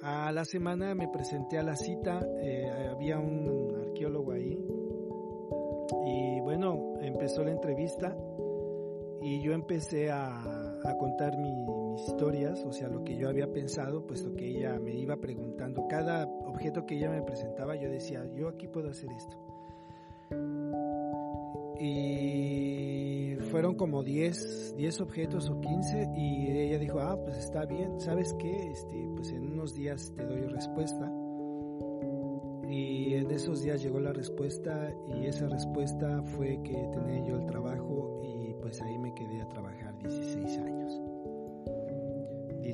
A 0.03 0.33
la 0.33 0.45
semana 0.45 0.95
me 0.97 1.09
presenté 1.09 1.59
a 1.59 1.63
la 1.63 1.77
cita, 1.77 2.21
eh, 2.41 2.69
había 2.91 3.19
un 3.19 3.75
arqueólogo 3.87 4.33
ahí 4.33 4.59
y 6.07 6.41
bueno, 6.41 6.95
empezó 7.01 7.43
la 7.43 7.51
entrevista 7.51 8.17
y 9.21 9.43
yo 9.43 9.53
empecé 9.53 10.11
a, 10.11 10.58
contar 10.97 11.37
mis 11.39 12.09
historias, 12.09 12.65
o 12.65 12.73
sea, 12.73 12.89
lo 12.89 13.05
que 13.05 13.17
yo 13.17 13.29
había 13.29 13.53
pensado, 13.53 14.07
puesto 14.07 14.35
que 14.35 14.47
ella 14.47 14.79
me 14.79 14.95
iba 14.95 15.17
preguntando, 15.17 15.87
cada 15.89 16.27
objeto 16.27 16.87
que 16.87 16.97
ella 16.97 17.11
me 17.11 17.23
presentaba, 17.23 17.77
yo 17.77 17.91
decía, 17.91 18.25
yo 18.35 18.49
aquí 18.49 18.69
puedo 18.69 18.91
hacer 18.91 19.11
esto. 19.13 19.37
Y 21.81 23.37
fueron 23.51 23.75
como 23.77 24.03
10, 24.03 24.75
10 24.77 25.01
objetos 25.01 25.49
o 25.49 25.61
15 25.61 26.11
y 26.17 26.51
ella 26.51 26.79
dijo, 26.79 27.01
ah, 27.01 27.19
pues 27.23 27.39
está 27.39 27.65
bien, 27.67 28.01
¿sabes 28.01 28.35
qué? 28.39 28.73
Este, 28.73 29.09
pues 29.15 29.31
en 29.33 29.53
unos 29.53 29.75
días 29.75 30.13
te 30.17 30.25
doy 30.27 30.43
respuesta. 30.43 31.13
Y 32.69 33.15
en 33.15 33.31
esos 33.31 33.63
días 33.63 33.83
llegó 33.83 33.99
la 33.99 34.13
respuesta 34.13 34.93
y 35.07 35.27
esa 35.27 35.49
respuesta 35.49 36.23
fue 36.23 36.61
que 36.63 36.75
tenía 36.93 37.25
yo 37.27 37.37
el 37.37 37.47
trabajo 37.47 38.21
y 38.23 38.53
pues 38.61 38.83
ahí 38.83 38.99
me 38.99 39.15
quedé 39.15 39.41
a 39.41 39.49
trabajar 39.49 39.79
16 39.79 39.87
años. 39.87 39.88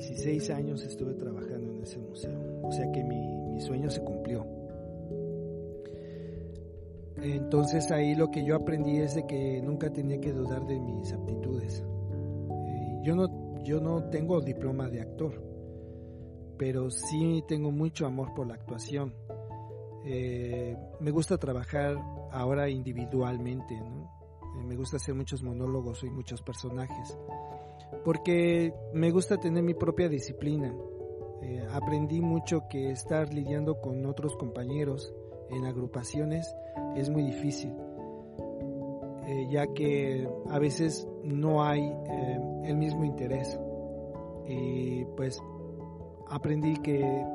16 0.09 0.49
años 0.51 0.83
estuve 0.83 1.13
trabajando 1.13 1.73
en 1.73 1.81
ese 1.81 1.99
museo, 1.99 2.39
o 2.63 2.71
sea 2.71 2.91
que 2.91 3.03
mi, 3.03 3.37
mi 3.53 3.61
sueño 3.61 3.89
se 3.89 4.01
cumplió. 4.01 4.45
Entonces 7.17 7.91
ahí 7.91 8.15
lo 8.15 8.29
que 8.29 8.45
yo 8.45 8.55
aprendí 8.55 8.97
es 8.97 9.15
de 9.15 9.25
que 9.25 9.61
nunca 9.61 9.91
tenía 9.91 10.19
que 10.19 10.31
dudar 10.31 10.65
de 10.67 10.79
mis 10.79 11.11
aptitudes. 11.13 11.83
Eh, 12.67 12.99
yo 13.03 13.15
no, 13.15 13.63
yo 13.63 13.79
no 13.79 14.03
tengo 14.09 14.41
diploma 14.41 14.89
de 14.89 15.01
actor, 15.01 15.41
pero 16.57 16.89
sí 16.91 17.43
tengo 17.47 17.71
mucho 17.71 18.05
amor 18.05 18.33
por 18.33 18.47
la 18.47 18.55
actuación 18.55 19.13
eh, 20.07 20.77
me 20.99 21.09
gusta 21.09 21.39
trabajar 21.39 21.97
ahora 22.31 22.69
individualmente, 22.69 23.73
eh, 23.73 24.63
me 24.63 24.75
gusta 24.75 24.97
hacer 24.97 25.15
muchos 25.15 25.41
monólogos 25.41 26.03
y 26.03 26.11
muchos 26.11 26.43
personajes, 26.43 27.17
porque 28.03 28.73
me 28.93 29.11
gusta 29.11 29.37
tener 29.37 29.63
mi 29.63 29.73
propia 29.73 30.09
disciplina. 30.09 30.75
Eh, 31.41 31.65
aprendí 31.71 32.21
mucho 32.21 32.67
que 32.69 32.91
estar 32.91 33.33
lidiando 33.33 33.79
con 33.81 34.05
otros 34.05 34.35
compañeros 34.35 35.13
en 35.49 35.65
agrupaciones 35.65 36.55
es 36.95 37.09
muy 37.09 37.23
difícil, 37.23 37.73
ya 39.49 39.67
que 39.67 40.27
a 40.49 40.59
veces 40.59 41.07
no 41.23 41.63
hay 41.63 41.93
el 42.63 42.77
mismo 42.77 43.05
interés. 43.05 43.59
Y 44.47 45.05
pues 45.17 45.41
aprendí 46.27 46.77
que 46.77 47.25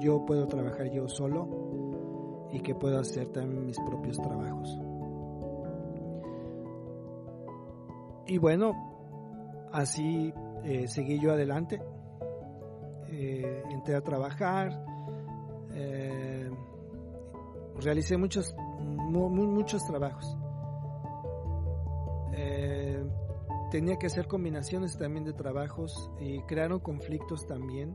yo 0.00 0.24
puedo 0.24 0.46
trabajar 0.46 0.90
yo 0.90 1.08
solo 1.08 2.48
y 2.52 2.60
que 2.60 2.74
puedo 2.74 2.98
hacer 2.98 3.28
también 3.28 3.66
mis 3.66 3.78
propios 3.80 4.18
trabajos. 4.18 4.78
Y 8.26 8.38
bueno, 8.38 8.72
así 9.72 10.32
eh, 10.64 10.86
seguí 10.88 11.18
yo 11.20 11.32
adelante, 11.32 11.80
eh, 13.08 13.62
entré 13.70 13.94
a 13.94 14.00
trabajar, 14.00 14.84
eh, 15.72 16.50
realicé 17.80 18.16
muchos, 18.16 18.54
muchos 18.80 19.84
trabajos. 19.86 20.36
tenía 23.70 23.98
que 23.98 24.06
hacer 24.06 24.26
combinaciones 24.26 24.96
también 24.96 25.26
de 25.26 25.34
trabajos 25.34 26.10
y 26.18 26.40
crearon 26.44 26.80
conflictos 26.80 27.46
también, 27.46 27.94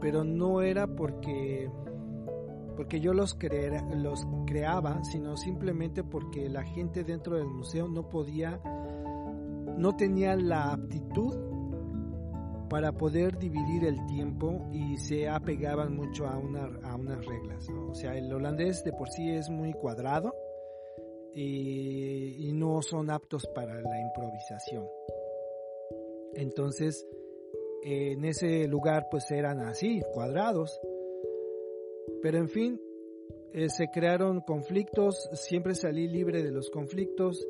pero 0.00 0.24
no 0.24 0.60
era 0.60 0.88
porque 0.88 1.70
porque 2.76 3.00
yo 3.00 3.12
los, 3.12 3.36
los 3.96 4.26
creaba, 4.46 5.04
sino 5.04 5.36
simplemente 5.36 6.02
porque 6.02 6.48
la 6.48 6.64
gente 6.64 7.04
dentro 7.04 7.36
del 7.36 7.46
museo 7.46 7.88
no 7.88 8.08
podía, 8.08 8.60
no 9.76 9.96
tenía 9.96 10.36
la 10.36 10.72
aptitud 10.72 11.34
para 12.68 12.92
poder 12.92 13.38
dividir 13.38 13.84
el 13.84 14.06
tiempo 14.06 14.66
y 14.72 14.96
se 14.96 15.28
apegaban 15.28 15.94
mucho 15.94 16.26
a, 16.26 16.34
a 16.34 16.96
unas 16.96 17.26
reglas. 17.26 17.68
O 17.90 17.94
sea, 17.94 18.16
el 18.16 18.32
holandés 18.32 18.82
de 18.84 18.92
por 18.92 19.10
sí 19.10 19.30
es 19.30 19.50
muy 19.50 19.72
cuadrado 19.72 20.34
y, 21.34 22.48
y 22.48 22.52
no 22.52 22.80
son 22.80 23.10
aptos 23.10 23.46
para 23.54 23.74
la 23.80 24.00
improvisación. 24.00 24.86
Entonces, 26.34 27.06
en 27.82 28.24
ese 28.24 28.66
lugar 28.68 29.08
pues 29.10 29.30
eran 29.30 29.60
así, 29.60 30.00
cuadrados 30.14 30.80
pero 32.22 32.38
en 32.38 32.48
fin, 32.48 32.80
eh, 33.52 33.68
se 33.68 33.88
crearon 33.88 34.40
conflictos, 34.40 35.28
siempre 35.34 35.74
salí 35.74 36.08
libre 36.08 36.42
de 36.42 36.52
los 36.52 36.70
conflictos, 36.70 37.46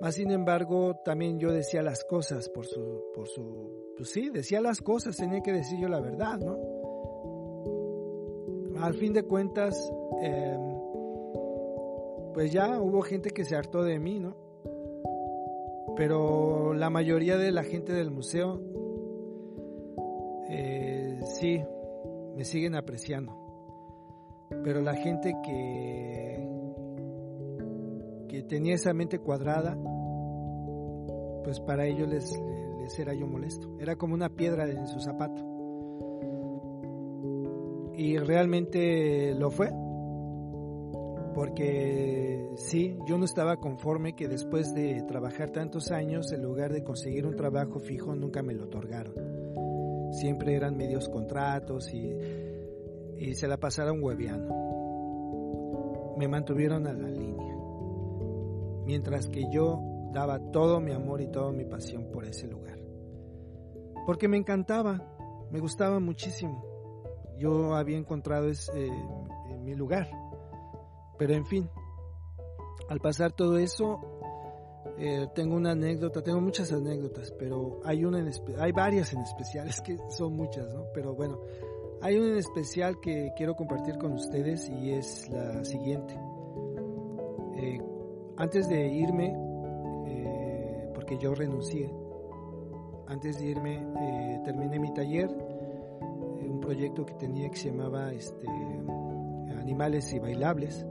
más 0.00 0.14
sin 0.14 0.30
embargo 0.30 0.96
también 1.04 1.38
yo 1.38 1.52
decía 1.52 1.82
las 1.82 2.04
cosas 2.04 2.48
por 2.48 2.66
su, 2.66 3.04
por 3.14 3.28
su, 3.28 3.92
pues 3.96 4.10
sí, 4.10 4.30
decía 4.30 4.60
las 4.60 4.80
cosas, 4.80 5.16
tenía 5.16 5.40
que 5.40 5.52
decir 5.52 5.78
yo 5.78 5.88
la 5.88 6.00
verdad, 6.00 6.38
¿no? 6.38 6.58
Al 8.80 8.94
fin 8.94 9.12
de 9.12 9.22
cuentas, 9.22 9.74
em, 10.20 10.74
pues 12.32 12.52
ya 12.52 12.80
hubo 12.80 13.02
gente 13.02 13.30
que 13.30 13.44
se 13.44 13.56
hartó 13.56 13.82
de 13.82 13.98
mí, 13.98 14.18
¿no? 14.18 14.36
Pero 15.96 16.74
la 16.74 16.90
mayoría 16.90 17.36
de 17.38 17.52
la 17.52 17.62
gente 17.62 17.92
del 17.92 18.10
museo, 18.10 18.60
eh, 20.48 21.20
sí, 21.36 21.62
me 22.34 22.44
siguen 22.44 22.74
apreciando. 22.74 23.32
Pero 24.64 24.80
la 24.80 24.94
gente 24.94 25.34
que, 25.44 26.53
tenía 28.42 28.74
esa 28.74 28.92
mente 28.92 29.18
cuadrada, 29.18 29.76
pues 31.44 31.60
para 31.60 31.86
ellos 31.86 32.08
les, 32.08 32.32
les 32.80 32.98
era 32.98 33.14
yo 33.14 33.26
molesto. 33.26 33.76
Era 33.78 33.96
como 33.96 34.14
una 34.14 34.28
piedra 34.28 34.68
en 34.68 34.86
su 34.86 35.00
zapato. 35.00 35.42
Y 37.96 38.18
realmente 38.18 39.34
lo 39.34 39.50
fue. 39.50 39.70
Porque 41.34 42.50
sí, 42.56 42.96
yo 43.06 43.18
no 43.18 43.24
estaba 43.24 43.56
conforme 43.56 44.14
que 44.14 44.28
después 44.28 44.72
de 44.74 45.02
trabajar 45.02 45.50
tantos 45.50 45.90
años, 45.90 46.30
en 46.32 46.42
lugar 46.42 46.72
de 46.72 46.84
conseguir 46.84 47.26
un 47.26 47.34
trabajo 47.34 47.80
fijo, 47.80 48.14
nunca 48.14 48.42
me 48.42 48.54
lo 48.54 48.64
otorgaron. 48.64 49.14
Siempre 50.12 50.54
eran 50.54 50.76
medios 50.76 51.08
contratos 51.08 51.92
y 51.92 52.14
y 53.18 53.34
se 53.34 53.48
la 53.48 53.56
pasaron 53.56 54.02
hueveando. 54.02 54.54
Me 56.16 56.28
mantuvieron 56.28 56.86
a 56.86 56.92
la 56.92 57.08
línea, 57.08 57.43
mientras 58.84 59.28
que 59.28 59.44
yo 59.50 59.80
daba 60.12 60.38
todo 60.50 60.80
mi 60.80 60.92
amor 60.92 61.20
y 61.20 61.28
toda 61.28 61.52
mi 61.52 61.64
pasión 61.64 62.10
por 62.12 62.24
ese 62.24 62.46
lugar. 62.46 62.78
Porque 64.06 64.28
me 64.28 64.36
encantaba, 64.36 65.00
me 65.50 65.60
gustaba 65.60 65.98
muchísimo. 66.00 66.64
Yo 67.36 67.74
había 67.74 67.98
encontrado 67.98 68.48
ese, 68.48 68.90
mi 69.62 69.74
lugar. 69.74 70.08
Pero 71.18 71.34
en 71.34 71.46
fin, 71.46 71.70
al 72.88 73.00
pasar 73.00 73.32
todo 73.32 73.58
eso, 73.58 74.00
Eh, 74.96 75.26
tengo 75.34 75.56
una 75.56 75.72
anécdota, 75.72 76.22
tengo 76.22 76.40
muchas 76.40 76.70
anécdotas, 76.72 77.32
pero 77.32 77.80
hay 77.84 78.04
una 78.04 78.20
en 78.20 78.30
hay 78.60 78.70
varias 78.70 79.12
en 79.12 79.22
especial, 79.22 79.66
es 79.68 79.80
que 79.80 79.98
son 80.08 80.36
muchas, 80.36 80.72
¿no? 80.72 80.84
Pero 80.94 81.14
bueno, 81.14 81.40
hay 82.00 82.16
una 82.16 82.28
en 82.28 82.38
especial 82.38 83.00
que 83.00 83.32
quiero 83.36 83.56
compartir 83.56 83.98
con 83.98 84.12
ustedes 84.12 84.68
y 84.68 84.92
es 84.92 85.28
la 85.30 85.64
siguiente. 85.64 86.14
Eh, 88.34 88.42
antes 88.42 88.68
de 88.68 88.88
irme, 88.88 89.34
eh, 90.06 90.90
porque 90.94 91.18
yo 91.18 91.34
renuncié, 91.34 91.90
antes 93.06 93.38
de 93.38 93.46
irme 93.46 94.42
terminé 94.44 94.78
mi 94.78 94.92
taller, 94.92 95.28
un 95.30 96.60
proyecto 96.60 97.04
que 97.04 97.14
tenía 97.14 97.50
que 97.50 97.56
se 97.56 97.70
llamaba 97.70 98.12
este, 98.12 98.46
Animales 99.58 100.12
y 100.12 100.18
Bailables 100.18 100.86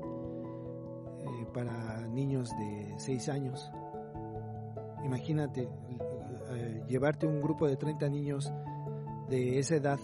para 1.54 2.08
niños 2.08 2.50
de 2.58 2.96
6 2.98 3.30
años 3.30 3.72
Imagínate 5.04 5.68
eh, 6.52 6.84
llevarte 6.88 7.28
un 7.28 7.42
grupo 7.42 7.68
de 7.68 7.76
30 7.76 8.10
niños 8.10 8.54
de 9.30 9.60
esa 9.60 9.76
edad, 9.76 10.00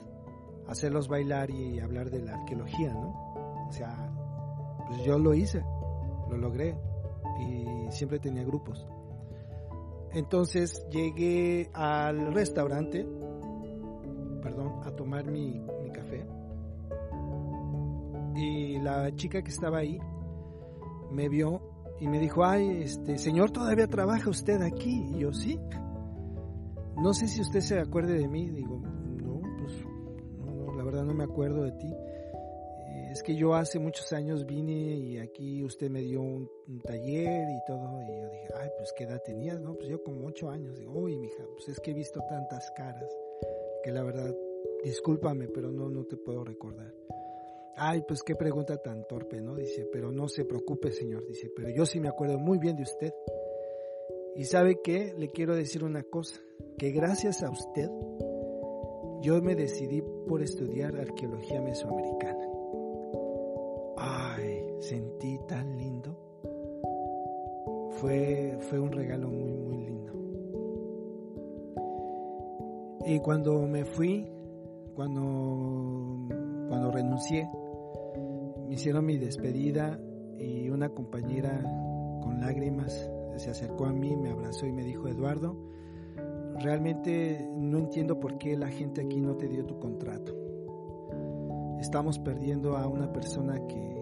hacerlos 0.67 1.08
bailar 1.08 1.50
y 1.50 1.79
hablar 1.79 2.10
de 2.10 2.19
la 2.22 2.34
arqueología, 2.34 2.93
¿no? 2.93 3.65
O 3.67 3.72
sea, 3.72 4.12
pues 4.88 5.03
yo 5.03 5.17
lo 5.17 5.34
hice, 5.34 5.63
lo 6.29 6.38
logré 6.38 6.75
siempre 7.91 8.19
tenía 8.19 8.43
grupos. 8.43 8.88
Entonces 10.13 10.86
llegué 10.89 11.69
al 11.74 12.34
restaurante, 12.34 13.05
perdón, 14.41 14.81
a 14.84 14.91
tomar 14.91 15.25
mi, 15.25 15.60
mi 15.84 15.91
café. 15.91 16.25
Y 18.36 18.79
la 18.79 19.13
chica 19.15 19.41
que 19.41 19.50
estaba 19.50 19.79
ahí 19.79 20.00
me 21.12 21.29
vio 21.29 21.62
y 22.00 22.08
me 22.08 22.19
dijo, 22.19 22.46
ay, 22.46 22.84
este, 22.84 23.17
señor, 23.17 23.51
¿todavía 23.51 23.88
trabaja 23.88 24.29
usted 24.29 24.62
aquí? 24.62 25.05
Y 25.13 25.19
yo, 25.19 25.34
sí. 25.34 25.60
No 26.98 27.13
sé 27.13 27.27
si 27.27 27.41
usted 27.41 27.60
se 27.60 27.79
acuerde 27.79 28.17
de 28.17 28.27
mí. 28.27 28.50
Digo, 28.50 28.79
no, 29.22 29.41
pues, 29.60 29.86
no, 30.46 30.75
la 30.75 30.84
verdad 30.84 31.03
no 31.03 31.13
me 31.13 31.25
acuerdo 31.25 31.63
de 31.63 31.72
ti. 31.74 31.93
Es 33.11 33.23
que 33.23 33.35
yo 33.35 33.55
hace 33.55 33.79
muchos 33.79 34.13
años 34.13 34.45
vine 34.45 34.95
y 34.95 35.17
aquí 35.17 35.63
usted 35.63 35.89
me 35.89 36.01
dio 36.01 36.21
un, 36.21 36.49
taller 36.83 37.49
y 37.49 37.65
todo. 37.65 38.01
Y 38.03 38.21
yo 38.21 38.29
dije, 38.29 38.47
ay, 38.55 38.69
pues, 38.77 38.93
¿qué 38.95 39.05
edad 39.05 39.21
tenías? 39.23 39.59
No, 39.59 39.73
pues 39.73 39.89
yo 39.89 40.03
como 40.03 40.27
ocho 40.27 40.49
años. 40.49 40.77
Digo, 40.77 40.93
uy, 40.93 41.17
mija, 41.17 41.43
pues 41.53 41.69
es 41.69 41.79
que 41.79 41.91
he 41.91 41.93
visto 41.93 42.21
tantas 42.29 42.69
caras 42.71 43.11
que 43.83 43.91
la 43.91 44.03
verdad, 44.03 44.35
discúlpame, 44.83 45.47
pero 45.47 45.71
no, 45.71 45.89
no 45.89 46.05
te 46.05 46.17
puedo 46.17 46.43
recordar. 46.43 46.93
Ay, 47.75 48.03
pues 48.07 48.21
qué 48.21 48.35
pregunta 48.35 48.77
tan 48.77 49.07
torpe, 49.07 49.41
¿no? 49.41 49.55
Dice, 49.55 49.87
pero 49.91 50.11
no 50.11 50.27
se 50.27 50.45
preocupe, 50.45 50.91
señor. 50.91 51.25
Dice, 51.25 51.49
pero 51.55 51.69
yo 51.69 51.85
sí 51.85 51.99
me 51.99 52.09
acuerdo 52.09 52.37
muy 52.37 52.59
bien 52.59 52.75
de 52.75 52.83
usted. 52.83 53.13
Y 54.35 54.45
sabe 54.45 54.81
qué, 54.83 55.13
le 55.17 55.29
quiero 55.29 55.55
decir 55.55 55.83
una 55.83 56.03
cosa, 56.03 56.39
que 56.77 56.91
gracias 56.91 57.41
a 57.41 57.49
usted 57.49 57.89
yo 59.21 59.41
me 59.41 59.55
decidí 59.55 60.01
por 60.27 60.41
estudiar 60.41 60.95
arqueología 60.95 61.61
mesoamericana. 61.61 62.49
Sentí 64.89 65.38
tan 65.48 65.77
lindo. 65.77 66.17
Fue, 67.91 68.58
fue 68.60 68.79
un 68.79 68.91
regalo 68.91 69.29
muy, 69.29 69.53
muy 69.53 69.77
lindo. 69.86 70.13
Y 73.05 73.19
cuando 73.19 73.67
me 73.67 73.86
fui, 73.86 74.27
cuando, 74.96 76.27
cuando 76.69 76.89
renuncié, 76.91 77.48
me 78.67 78.74
hicieron 78.74 79.05
mi 79.05 79.19
despedida 79.19 80.00
y 80.39 80.72
una 80.72 80.89
compañera 80.89 81.62
con 82.24 82.41
lágrimas 82.41 83.12
se 83.36 83.51
acercó 83.51 83.86
a 83.86 83.93
mí, 83.93 84.15
me 84.15 84.31
abrazó 84.31 84.66
y 84.66 84.72
me 84.72 84.83
dijo, 84.83 85.07
Eduardo, 85.07 85.55
realmente 86.63 87.48
no 87.55 87.77
entiendo 87.77 88.20
por 88.20 88.40
qué 88.40 88.57
la 88.57 88.70
gente 88.70 89.01
aquí 89.01 89.22
no 89.22 89.35
te 89.35 89.50
dio 89.50 89.68
tu 89.68 89.77
contrato. 89.77 90.35
Estamos 91.79 92.18
perdiendo 92.18 92.75
a 92.75 92.87
una 92.87 93.13
persona 93.13 93.68
que, 93.68 93.99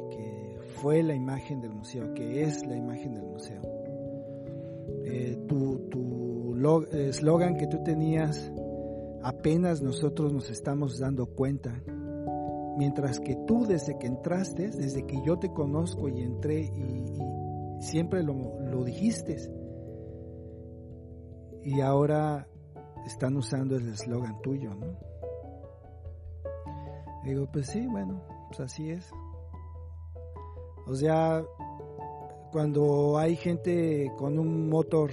fue 0.82 1.04
la 1.04 1.13
imagen 1.13 1.62
del 1.62 1.74
museo, 1.74 2.13
que 2.13 2.44
es 2.44 2.66
la 2.66 2.76
imagen 2.76 3.13
del 3.13 3.26
museo. 3.26 3.62
Eh, 5.06 5.38
tu 5.48 6.56
eslogan 6.92 7.56
que 7.56 7.68
tú 7.68 7.84
tenías, 7.84 8.52
apenas 9.22 9.82
nosotros 9.82 10.34
nos 10.34 10.50
estamos 10.50 11.00
dando 11.00 11.28
cuenta 11.28 11.82
Mientras 12.78 13.20
que 13.20 13.36
tú 13.48 13.66
desde 13.66 13.98
que 13.98 14.06
entraste, 14.06 14.70
desde 14.70 15.04
que 15.08 15.20
yo 15.26 15.40
te 15.40 15.52
conozco 15.52 16.10
y 16.10 16.22
entré 16.22 16.62
y, 16.62 17.82
siempre 17.82 18.22
lo, 18.22 18.36
lo 18.70 18.84
dijiste, 18.84 19.36
y 21.63 21.82
ahora 21.82 22.48
están 23.08 23.36
usando 23.36 23.76
el 23.78 23.90
eslogan 23.90 24.40
tuyo, 24.44 24.76
¿no? 24.76 24.96
Digo, 27.24 27.48
pues 27.52 27.66
sí, 27.66 27.88
bueno, 27.88 28.22
pues 28.50 28.60
así 28.60 28.92
es. 28.92 29.10
O 30.88 30.95
sea, 30.95 31.43
cuando 32.52 33.17
hay 33.17 33.36
gente 33.36 34.12
con 34.17 34.39
un 34.39 34.69
motor 34.69 35.12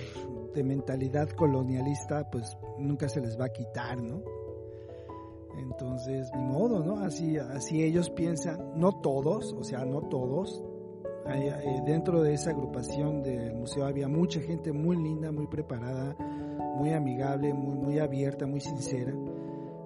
de 0.54 0.62
mentalidad 0.62 1.28
colonialista, 1.30 2.30
pues 2.30 2.56
nunca 2.78 3.08
se 3.08 3.20
les 3.20 3.38
va 3.38 3.46
a 3.46 3.52
quitar, 3.52 4.00
¿no? 4.00 4.22
Entonces, 5.58 6.30
ni 6.36 6.44
modo, 6.44 6.82
¿no? 6.84 6.98
Así, 6.98 7.36
así 7.38 7.82
ellos 7.82 8.10
piensan, 8.10 8.78
no 8.78 9.00
todos, 9.00 9.52
o 9.52 9.64
sea, 9.64 9.84
no 9.84 10.02
todos. 10.02 10.64
Eh, 11.26 11.80
dentro 11.86 12.22
de 12.22 12.34
esa 12.34 12.50
agrupación 12.50 13.22
del 13.22 13.54
museo 13.54 13.86
había 13.86 14.08
mucha 14.08 14.40
gente 14.40 14.72
muy 14.72 14.96
linda, 14.96 15.32
muy 15.32 15.46
preparada, 15.46 16.16
muy 16.76 16.90
amigable, 16.90 17.52
muy, 17.54 17.76
muy 17.76 17.98
abierta, 17.98 18.46
muy 18.46 18.60
sincera. 18.60 19.12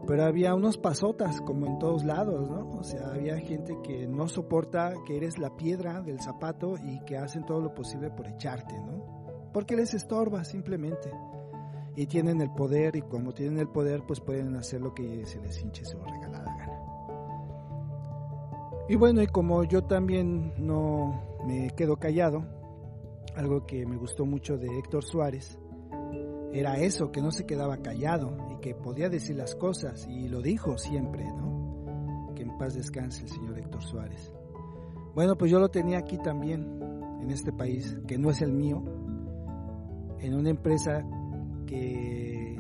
Pero 0.08 0.24
había 0.24 0.56
unos 0.56 0.76
pasotas, 0.78 1.40
como 1.42 1.66
en 1.66 1.78
todos 1.78 2.02
lados, 2.02 2.50
¿no? 2.50 2.70
O 2.70 2.82
sea, 2.82 3.08
había 3.08 3.38
gente 3.38 3.78
que 3.82 4.08
no 4.08 4.26
soporta 4.26 4.94
que 5.06 5.18
eres 5.18 5.38
la 5.38 5.54
piedra 5.54 6.00
del 6.00 6.18
zapato 6.20 6.76
y 6.82 6.98
que 7.04 7.16
hacen 7.16 7.44
todo 7.44 7.60
lo 7.60 7.74
posible 7.74 8.10
por 8.10 8.26
echarte, 8.26 8.74
¿no? 8.80 9.50
Porque 9.52 9.76
les 9.76 9.94
estorba, 9.94 10.44
simplemente 10.44 11.10
y 11.98 12.06
tienen 12.06 12.40
el 12.40 12.50
poder 12.52 12.94
y 12.94 13.02
como 13.02 13.34
tienen 13.34 13.58
el 13.58 13.66
poder 13.68 14.04
pues 14.06 14.20
pueden 14.20 14.54
hacer 14.54 14.80
lo 14.80 14.94
que 14.94 15.26
se 15.26 15.40
les 15.40 15.60
hinche 15.60 15.84
su 15.84 15.98
regalada 15.98 16.56
gana. 16.56 16.80
Y 18.88 18.94
bueno, 18.94 19.20
y 19.20 19.26
como 19.26 19.64
yo 19.64 19.82
también 19.82 20.54
no 20.58 21.20
me 21.44 21.70
quedo 21.70 21.96
callado, 21.96 22.44
algo 23.34 23.66
que 23.66 23.84
me 23.84 23.96
gustó 23.96 24.24
mucho 24.24 24.56
de 24.58 24.78
Héctor 24.78 25.04
Suárez, 25.04 25.58
era 26.52 26.78
eso, 26.78 27.10
que 27.10 27.20
no 27.20 27.32
se 27.32 27.46
quedaba 27.46 27.78
callado 27.78 28.47
que 28.60 28.74
podía 28.74 29.08
decir 29.08 29.36
las 29.36 29.54
cosas 29.54 30.06
y 30.08 30.28
lo 30.28 30.40
dijo 30.40 30.76
siempre, 30.78 31.24
¿no? 31.24 32.32
Que 32.34 32.42
en 32.42 32.56
paz 32.58 32.74
descanse 32.74 33.22
el 33.22 33.28
señor 33.28 33.58
Héctor 33.58 33.82
Suárez. 33.82 34.32
Bueno, 35.14 35.36
pues 35.36 35.50
yo 35.50 35.58
lo 35.58 35.68
tenía 35.68 35.98
aquí 35.98 36.18
también, 36.18 36.80
en 37.20 37.30
este 37.30 37.52
país, 37.52 37.98
que 38.06 38.18
no 38.18 38.30
es 38.30 38.40
el 38.42 38.52
mío, 38.52 38.82
en 40.20 40.34
una 40.34 40.50
empresa 40.50 41.04
que, 41.66 42.56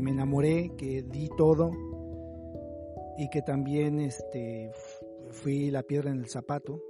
me 0.00 0.10
enamoré, 0.10 0.72
que 0.76 1.02
di 1.02 1.28
todo 1.36 1.70
y 3.18 3.28
que 3.30 3.42
también 3.42 4.00
este, 4.00 4.70
fui 5.30 5.70
la 5.70 5.82
piedra 5.82 6.10
en 6.10 6.20
el 6.20 6.28
zapato. 6.28 6.80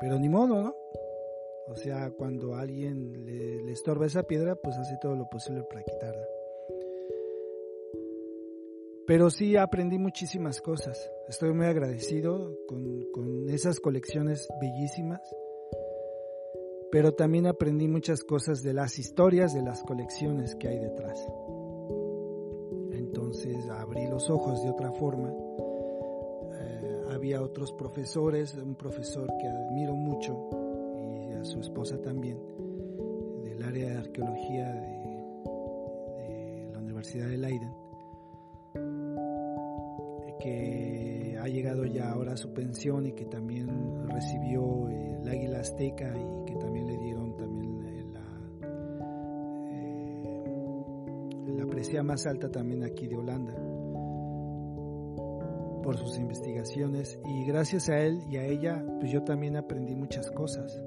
Pero 0.00 0.18
ni 0.18 0.28
modo, 0.28 0.62
¿no? 0.62 0.74
O 1.68 1.76
sea, 1.76 2.10
cuando 2.10 2.54
alguien 2.54 3.24
le, 3.24 3.72
estorba 3.72 4.06
esa 4.06 4.24
piedra, 4.24 4.56
pues 4.56 4.76
hace 4.76 4.96
todo 5.00 5.16
lo 5.16 5.28
posible 5.28 5.62
para 5.62 5.82
quitarla. 5.82 6.26
Pero 9.10 9.28
sí 9.28 9.56
aprendí 9.56 9.98
muchísimas 9.98 10.60
cosas. 10.60 11.10
Estoy 11.28 11.52
muy 11.52 11.66
agradecido 11.66 12.54
con, 12.68 13.10
con 13.12 13.50
esas 13.50 13.80
colecciones 13.80 14.46
bellísimas 14.60 15.20
pero 16.90 17.14
también 17.14 17.46
aprendí 17.46 17.86
muchas 17.86 18.24
cosas 18.24 18.62
de 18.62 18.74
las 18.74 18.98
historias 18.98 19.54
de 19.54 19.62
las 19.62 19.82
colecciones 19.82 20.56
que 20.56 20.68
hay 20.68 20.78
detrás. 20.78 21.24
Entonces 22.92 23.68
abrí 23.68 24.06
los 24.08 24.28
ojos 24.28 24.62
de 24.62 24.70
otra 24.70 24.90
forma. 24.92 25.32
Eh, 26.52 27.02
había 27.12 27.42
otros 27.42 27.72
profesores, 27.72 28.54
un 28.54 28.74
profesor 28.74 29.28
que 29.38 29.46
admiro 29.46 29.94
mucho 29.94 30.50
y 30.98 31.32
a 31.32 31.44
su 31.44 31.60
esposa 31.60 32.00
también, 32.02 32.38
del 33.44 33.62
área 33.62 33.90
de 33.90 33.98
arqueología 33.98 34.72
de, 34.72 35.00
la 36.72 36.78
Universidad 36.78 37.28
de 37.28 37.38
Leiden, 37.38 37.72
que 40.40 41.36
ha 41.40 41.46
llegado 41.46 41.84
ya 41.84 42.10
ahora 42.10 42.32
a 42.32 42.36
su 42.36 42.52
pensión 42.52 43.06
y 43.06 43.12
que 43.12 43.24
también 43.26 43.68
recibió 44.08 44.88
el 44.88 45.28
águila 45.28 45.60
azteca 45.60 46.12
y 46.16 46.44
que 46.46 46.56
también 46.56 46.86
le 46.86 46.96
dieron 46.98 47.36
también 47.36 48.12
la, 48.12 48.20
eh, 49.72 49.94
la 51.56 51.66
presea 51.66 52.02
más 52.02 52.26
alta 52.26 52.50
también 52.50 52.82
aquí 52.82 53.06
de 53.06 53.16
Holanda 53.16 53.54
por 55.82 55.96
sus 55.96 56.18
investigaciones 56.18 57.18
y 57.24 57.44
gracias 57.46 57.88
a 57.88 57.98
él 58.00 58.20
y 58.28 58.36
a 58.36 58.44
ella 58.44 58.84
pues 58.98 59.12
yo 59.12 59.22
también 59.22 59.56
aprendí 59.56 59.94
muchas 59.94 60.30
cosas 60.30 60.82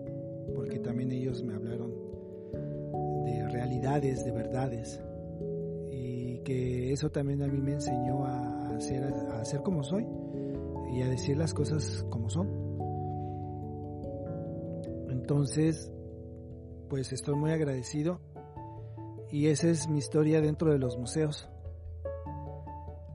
porque 0.55 0.79
también 0.79 1.11
ellos 1.11 1.43
me 1.43 1.55
hablaron 1.55 1.91
de 3.25 3.47
realidades, 3.49 4.23
de 4.25 4.31
verdades. 4.31 5.01
Y 5.91 6.39
que 6.39 6.91
eso 6.91 7.09
también 7.09 7.41
a 7.43 7.47
mí 7.47 7.59
me 7.59 7.73
enseñó 7.73 8.25
a, 8.25 8.62
a 8.75 9.63
como 9.63 9.83
soy 9.83 10.07
y 10.93 11.01
a 11.01 11.07
decir 11.07 11.37
las 11.37 11.53
cosas 11.53 12.05
como 12.09 12.29
son. 12.29 12.47
Entonces, 15.09 15.91
pues 16.89 17.11
estoy 17.13 17.35
muy 17.35 17.51
agradecido 17.51 18.19
y 19.31 19.47
esa 19.47 19.67
es 19.69 19.87
mi 19.87 19.97
historia 19.97 20.41
dentro 20.41 20.71
de 20.71 20.77
los 20.77 20.97
museos. 20.97 21.49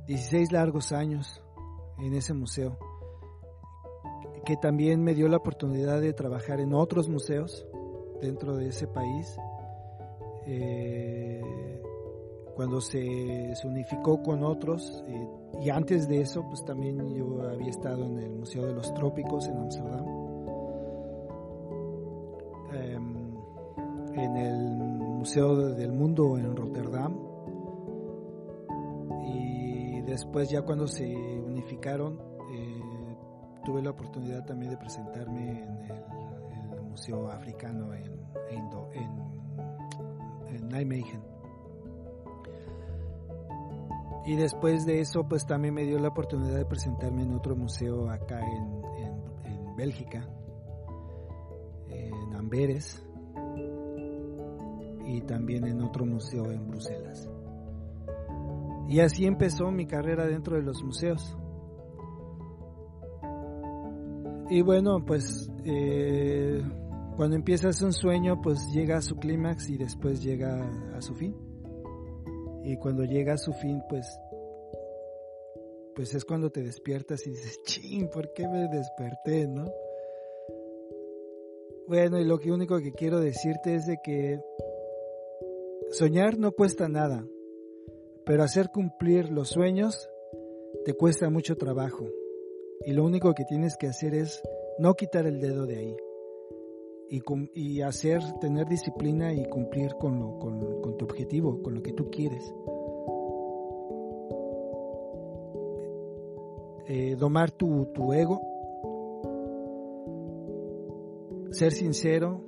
16 0.07 0.53
largos 0.53 0.93
años 0.93 1.43
en 1.99 2.15
ese 2.15 2.33
museo, 2.33 2.79
que 4.45 4.57
también 4.57 5.05
me 5.05 5.15
dio 5.15 5.29
la 5.29 5.37
oportunidad 5.37 6.01
de 6.01 6.15
trabajar 6.15 6.61
en 6.61 6.73
otros 6.73 7.09
museos 7.09 7.67
dentro 8.21 8.57
de 8.57 8.69
ese 8.69 8.87
país. 8.87 9.37
Eh, 10.47 11.43
cuando 12.59 12.81
se, 12.81 13.55
unificó 13.65 14.21
con 14.21 14.43
otros, 14.43 15.05
eh, 15.07 15.29
y 15.63 15.71
antes 15.71 16.09
de 16.09 16.23
eso, 16.23 16.45
pues 16.49 16.65
también 16.65 17.15
yo 17.15 17.41
había 17.49 17.71
estado 17.71 18.05
en 18.05 18.19
el 18.19 18.31
Museo 18.31 18.67
de 18.67 18.75
los 18.75 18.93
Trópicos 18.95 19.47
en 19.47 19.59
Amsterdam, 19.59 20.05
em, 22.73 23.37
en 24.13 24.37
el 24.37 24.59
Museo 25.21 25.55
del 25.55 25.93
Mundo 25.93 26.37
en 26.37 26.57
Rotterdam, 26.57 27.29
después 30.05 30.51
ya 30.51 30.63
cuando 30.63 30.89
se 30.89 31.07
unificaron 31.07 32.21
eh, 32.53 33.17
tuve 33.65 33.81
la 33.83 33.91
oportunidad 33.91 34.45
también 34.45 34.73
de 34.73 34.77
presentarme 34.77 35.63
en 35.63 35.79
el, 35.93 36.83
Museo 36.89 37.31
Africano 37.31 37.95
en, 37.95 38.19
en, 40.51 40.69
Nijmegen. 40.69 41.28
Y 44.29 44.37
después 44.37 44.85
de 44.85 45.01
eso 45.01 45.27
pues 45.27 45.47
también 45.47 45.73
me 45.73 45.85
dio 45.85 45.99
la 45.99 46.09
oportunidad 46.09 46.59
de 46.59 46.67
presentarme 46.67 47.23
en 47.23 47.33
otro 47.33 47.57
museo 47.57 48.11
acá 48.11 48.39
en, 48.39 48.83
en 49.51 49.75
Bélgica, 49.75 50.29
en 51.89 52.35
Amberes 52.35 53.03
y 55.07 55.23
también 55.23 55.65
en 55.65 55.81
otro 55.81 56.05
museo 56.05 56.53
en 56.53 56.69
Bruselas. 56.69 57.27
Y 58.91 59.01
así 59.01 59.25
empezó 59.25 59.71
mi 59.71 59.87
carrera 59.87 60.27
dentro 60.27 60.57
de 60.57 60.63
los 60.63 60.83
museos. 60.85 61.35
Y 64.51 64.61
bueno, 64.61 65.07
pues 65.07 65.51
eh, 65.65 66.63
cuando 67.17 67.35
empiezas 67.35 67.81
un 67.81 67.95
sueño, 67.95 68.43
pues 68.43 68.59
llega 68.75 68.99
a 68.99 69.01
su 69.01 69.17
clímax 69.17 69.71
y 69.71 69.79
después 69.79 70.23
llega 70.23 70.69
a 70.95 71.01
su 71.01 71.15
fin. 71.15 71.48
Y 72.69 72.77
cuando 72.77 73.03
llega 73.03 73.33
a 73.33 73.39
su 73.39 73.55
fin, 73.55 73.83
pues, 73.89 74.21
pues 75.95 76.15
es 76.15 76.27
cuando 76.27 76.51
te 76.51 76.63
despiertas 76.63 77.27
y 77.27 77.31
dices, 77.31 77.63
ching, 77.63 78.11
¿por 78.11 78.35
qué 78.35 78.47
me 78.47 78.69
desperté, 78.69 79.49
no? 79.49 79.65
Bueno, 81.87 82.21
y 82.21 82.27
lo 82.27 82.37
único 82.37 82.79
que 82.81 82.93
quiero 82.93 83.21
decirte 83.21 83.75
es 83.75 83.87
de 83.87 83.97
que 84.05 84.39
soñar 85.93 86.37
no 86.37 86.53
cuesta 86.53 86.91
nada. 86.91 87.27
Pero 88.27 88.43
hacer 88.43 88.69
cumplir 88.69 89.31
los 89.31 89.49
sueños 89.49 90.11
te 90.85 90.93
cuesta 90.93 91.31
mucho 91.31 91.57
trabajo. 91.57 92.05
Y 92.85 92.93
lo 92.93 93.03
único 93.03 93.33
que 93.33 93.47
tienes 93.47 93.79
que 93.79 93.87
hacer 93.87 94.15
es 94.15 94.43
no 94.79 94.93
quitar 94.93 95.25
el 95.25 95.41
dedo 95.41 95.65
de 95.65 95.77
ahí. 95.79 95.97
Y, 97.11 97.81
hacer, 97.81 98.21
tener 98.41 98.67
disciplina 98.67 99.33
y 99.33 99.49
cumplir 99.49 99.95
con, 99.95 100.19
lo, 100.19 100.39
con, 100.39 100.97
tu 100.99 101.05
objetivo, 101.05 101.63
con 101.63 101.75
lo 101.75 101.83
que 101.83 101.93
tú 101.93 102.11
quieres. 102.11 102.55
Eh, 106.87 107.17
domar 107.19 107.51
tu, 107.51 107.87
tu 107.95 108.13
ego, 108.13 108.41
ser 111.51 111.73
sincero, 111.73 112.43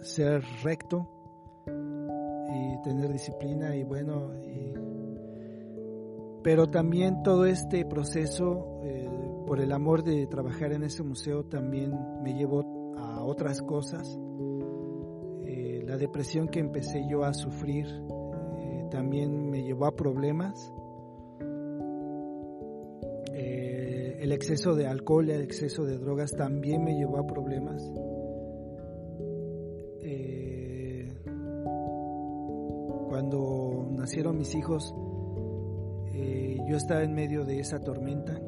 ser 0.00 0.42
recto, 0.62 1.08
y 2.48 2.82
tener 2.82 3.12
disciplina 3.12 3.76
y 3.76 3.84
bueno, 3.84 4.32
pero 6.42 6.68
también 6.70 7.22
todo 7.22 7.44
este 7.46 7.84
proceso, 7.84 8.80
eh, 8.82 9.07
por 9.48 9.60
el 9.60 9.72
amor 9.72 10.04
de 10.04 10.26
trabajar 10.26 10.72
en 10.74 10.82
ese 10.82 11.02
museo, 11.02 11.42
también 11.42 11.90
me 12.22 12.34
llevó 12.34 12.92
a 12.98 13.24
otras 13.24 13.62
cosas. 13.62 14.06
Eh, 15.46 15.82
la 15.86 15.96
depresión 15.96 16.48
que 16.48 16.60
empecé 16.60 17.06
yo 17.08 17.24
a 17.24 17.32
sufrir 17.32 17.86
eh, 17.86 18.88
también 18.90 19.48
me 19.50 19.62
llevó 19.62 19.86
a 19.86 19.96
problemas. 19.96 20.72
el 24.20 24.32
exceso 24.32 24.74
de 24.74 24.86
alcohol, 24.86 25.30
el 25.30 25.40
exceso 25.40 25.84
de 25.86 25.96
drogas 25.96 26.32
también 26.32 26.84
me 26.84 26.94
llevó 26.94 27.16
a 27.16 27.26
problemas. 27.26 27.82
cuando 33.08 33.88
nacieron 33.90 34.36
mis 34.36 34.54
hijos, 34.54 34.94
eh, 36.12 36.58
yo 36.68 36.76
estaba 36.76 37.02
en 37.02 37.14
medio 37.14 37.44
de 37.44 37.60
esa 37.60 37.80
tormenta. 37.80 38.38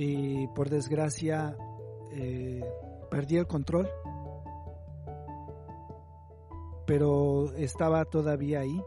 Y 0.00 0.46
por 0.54 0.70
desgracia 0.70 1.56
eh, 2.12 2.64
perdí 3.10 3.36
el 3.36 3.48
control. 3.48 3.88
Pero 6.86 7.52
estaba 7.56 8.04
todavía 8.04 8.60
ahí. 8.60 8.80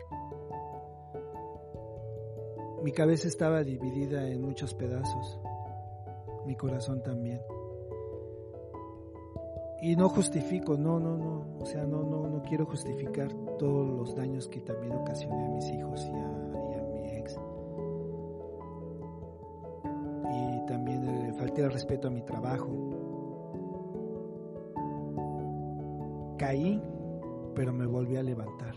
Mi 2.82 2.94
cabeza 2.94 3.28
estaba 3.28 3.62
dividida 3.64 4.26
en 4.26 4.42
muchos 4.42 4.74
pedazos. 4.74 5.40
Mi 6.46 6.56
corazón 6.56 7.04
también 7.04 7.42
y 9.82 9.96
no 9.96 10.10
justifico, 10.10 10.78
no, 10.78 11.00
no, 11.00 11.18
no, 11.18 11.58
o 11.60 11.66
sea, 11.66 11.84
no, 11.86 12.04
no, 12.04 12.28
no 12.28 12.44
quiero 12.44 12.68
justificar 12.68 13.34
todos 13.58 13.90
los 13.90 14.16
daños 14.16 14.48
que 14.48 14.62
también 14.62 14.94
ocasioné 14.94 15.44
a 15.44 15.50
mis 15.50 15.66
hijos 15.72 16.06
y 16.06 16.12
a, 16.12 16.41
el 21.66 21.72
respeto 21.72 22.08
a 22.08 22.12
mi 22.12 22.22
trabajo. 22.24 22.68
Caí, 26.38 26.82
pero 27.56 27.74
me 27.74 27.86
volví 27.86 28.16
a 28.18 28.24
levantar. 28.24 28.76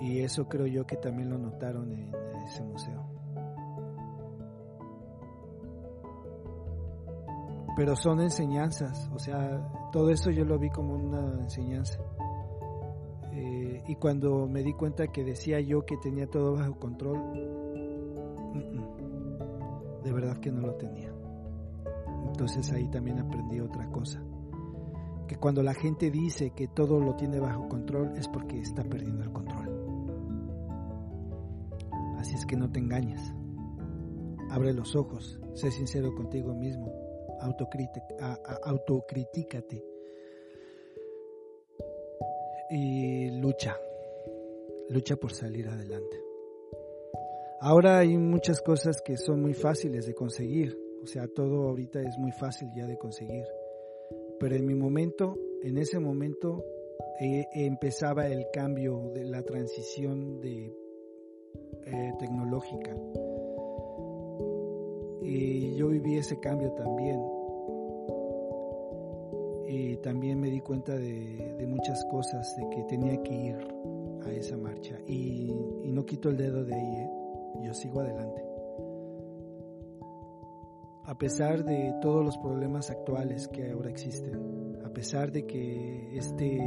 Y 0.00 0.20
eso 0.20 0.48
creo 0.48 0.66
yo 0.66 0.86
que 0.86 0.96
también 0.96 1.30
lo 1.30 1.38
notaron 1.38 1.92
en 1.92 2.12
ese 2.44 2.62
museo. 2.64 3.12
pero 7.74 7.96
son 7.96 8.20
enseñanzas, 8.20 9.10
o 9.14 9.18
sea, 9.18 9.90
todo 9.92 10.10
eso 10.10 10.30
yo 10.30 10.44
lo 10.44 10.58
vi 10.58 10.70
como 10.70 10.94
una 10.94 11.40
enseñanza. 11.40 11.98
Eh, 13.32 13.82
y 13.88 13.96
cuando 13.96 14.46
me 14.46 14.62
di 14.62 14.74
cuenta 14.74 15.06
que 15.06 15.24
decía 15.24 15.58
yo 15.60 15.84
que 15.86 15.96
tenía 15.96 16.26
todo 16.26 16.54
bajo 16.54 16.78
control, 16.78 17.18
de 20.02 20.12
verdad 20.12 20.38
que 20.38 20.50
no 20.50 20.60
lo 20.60 20.74
tenía. 20.74 21.12
Entonces 22.26 22.72
ahí 22.72 22.88
también 22.88 23.18
aprendí 23.18 23.60
otra 23.60 23.90
cosa, 23.90 24.22
que 25.26 25.36
cuando 25.36 25.62
la 25.62 25.74
gente 25.74 26.10
dice 26.10 26.50
que 26.50 26.68
todo 26.68 27.00
lo 27.00 27.14
tiene 27.16 27.40
bajo 27.40 27.68
control 27.68 28.12
es 28.16 28.28
porque 28.28 28.58
está 28.60 28.82
perdiendo 28.84 29.24
el 29.24 29.32
control. 29.32 29.68
Así 32.18 32.34
es 32.34 32.46
que 32.46 32.56
no 32.56 32.70
te 32.70 32.78
engañes. 32.78 33.34
Abre 34.50 34.72
los 34.72 34.94
ojos, 34.94 35.40
sé 35.54 35.70
sincero 35.70 36.14
contigo 36.14 36.54
mismo 36.54 37.02
autocríticate 38.64 39.84
y 42.70 43.30
lucha, 43.40 43.76
lucha 44.88 45.16
por 45.16 45.32
salir 45.32 45.68
adelante. 45.68 46.21
Ahora 47.64 47.98
hay 47.98 48.18
muchas 48.18 48.60
cosas 48.60 49.00
que 49.02 49.16
son 49.16 49.40
muy 49.40 49.54
fáciles 49.54 50.04
de 50.04 50.14
conseguir, 50.14 50.76
o 51.00 51.06
sea, 51.06 51.28
todo 51.28 51.68
ahorita 51.68 52.00
es 52.00 52.18
muy 52.18 52.32
fácil 52.32 52.68
ya 52.74 52.88
de 52.88 52.98
conseguir, 52.98 53.44
pero 54.40 54.56
en 54.56 54.66
mi 54.66 54.74
momento, 54.74 55.38
en 55.62 55.78
ese 55.78 56.00
momento, 56.00 56.64
eh, 57.20 57.46
empezaba 57.54 58.26
el 58.26 58.46
cambio 58.52 59.12
de 59.14 59.26
la 59.26 59.44
transición 59.44 60.40
de 60.40 60.74
eh, 61.86 62.12
tecnológica 62.18 62.96
y 65.22 65.76
yo 65.76 65.86
viví 65.86 66.16
ese 66.16 66.40
cambio 66.40 66.72
también. 66.72 67.20
Y 69.68 69.98
también 69.98 70.40
me 70.40 70.50
di 70.50 70.60
cuenta 70.62 70.96
de, 70.96 71.64
muchas 71.68 72.04
cosas, 72.10 72.56
de 72.56 72.68
que 72.70 72.82
tenía 72.88 73.22
que 73.22 73.32
ir 73.32 73.56
a 74.26 74.32
esa 74.32 74.56
marcha. 74.56 74.98
Y, 75.06 75.54
no 75.84 76.04
quito 76.04 76.28
el 76.28 76.36
dedo 76.36 76.64
de 76.64 76.74
ahí, 76.74 76.96
¿eh? 76.96 77.21
Yo 77.64 77.74
sigo 77.74 78.00
adelante. 78.00 78.52
a 81.04 81.18
pesar 81.18 81.62
de 81.64 81.94
todos 82.00 82.24
los 82.24 82.38
problemas 82.38 82.90
actuales 82.90 83.46
que 83.48 83.70
ahora 83.70 83.90
existen, 83.90 84.78
a 84.84 84.88
pesar 84.90 85.30
de 85.32 85.44
que 85.46 86.16
este 86.16 86.58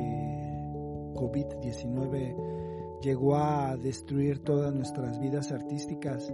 COVID-19 1.15 2.99
llegó 3.01 3.37
a 3.37 3.75
destruir 3.77 4.43
todas 4.43 4.71
nuestras 4.73 5.19
vidas 5.19 5.51
artísticas, 5.51 6.31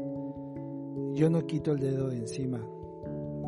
yo 1.14 1.30
no 1.30 1.46
quito 1.46 1.72
el 1.72 1.80
dedo 1.80 2.10
de 2.10 2.18
encima. 2.18 2.60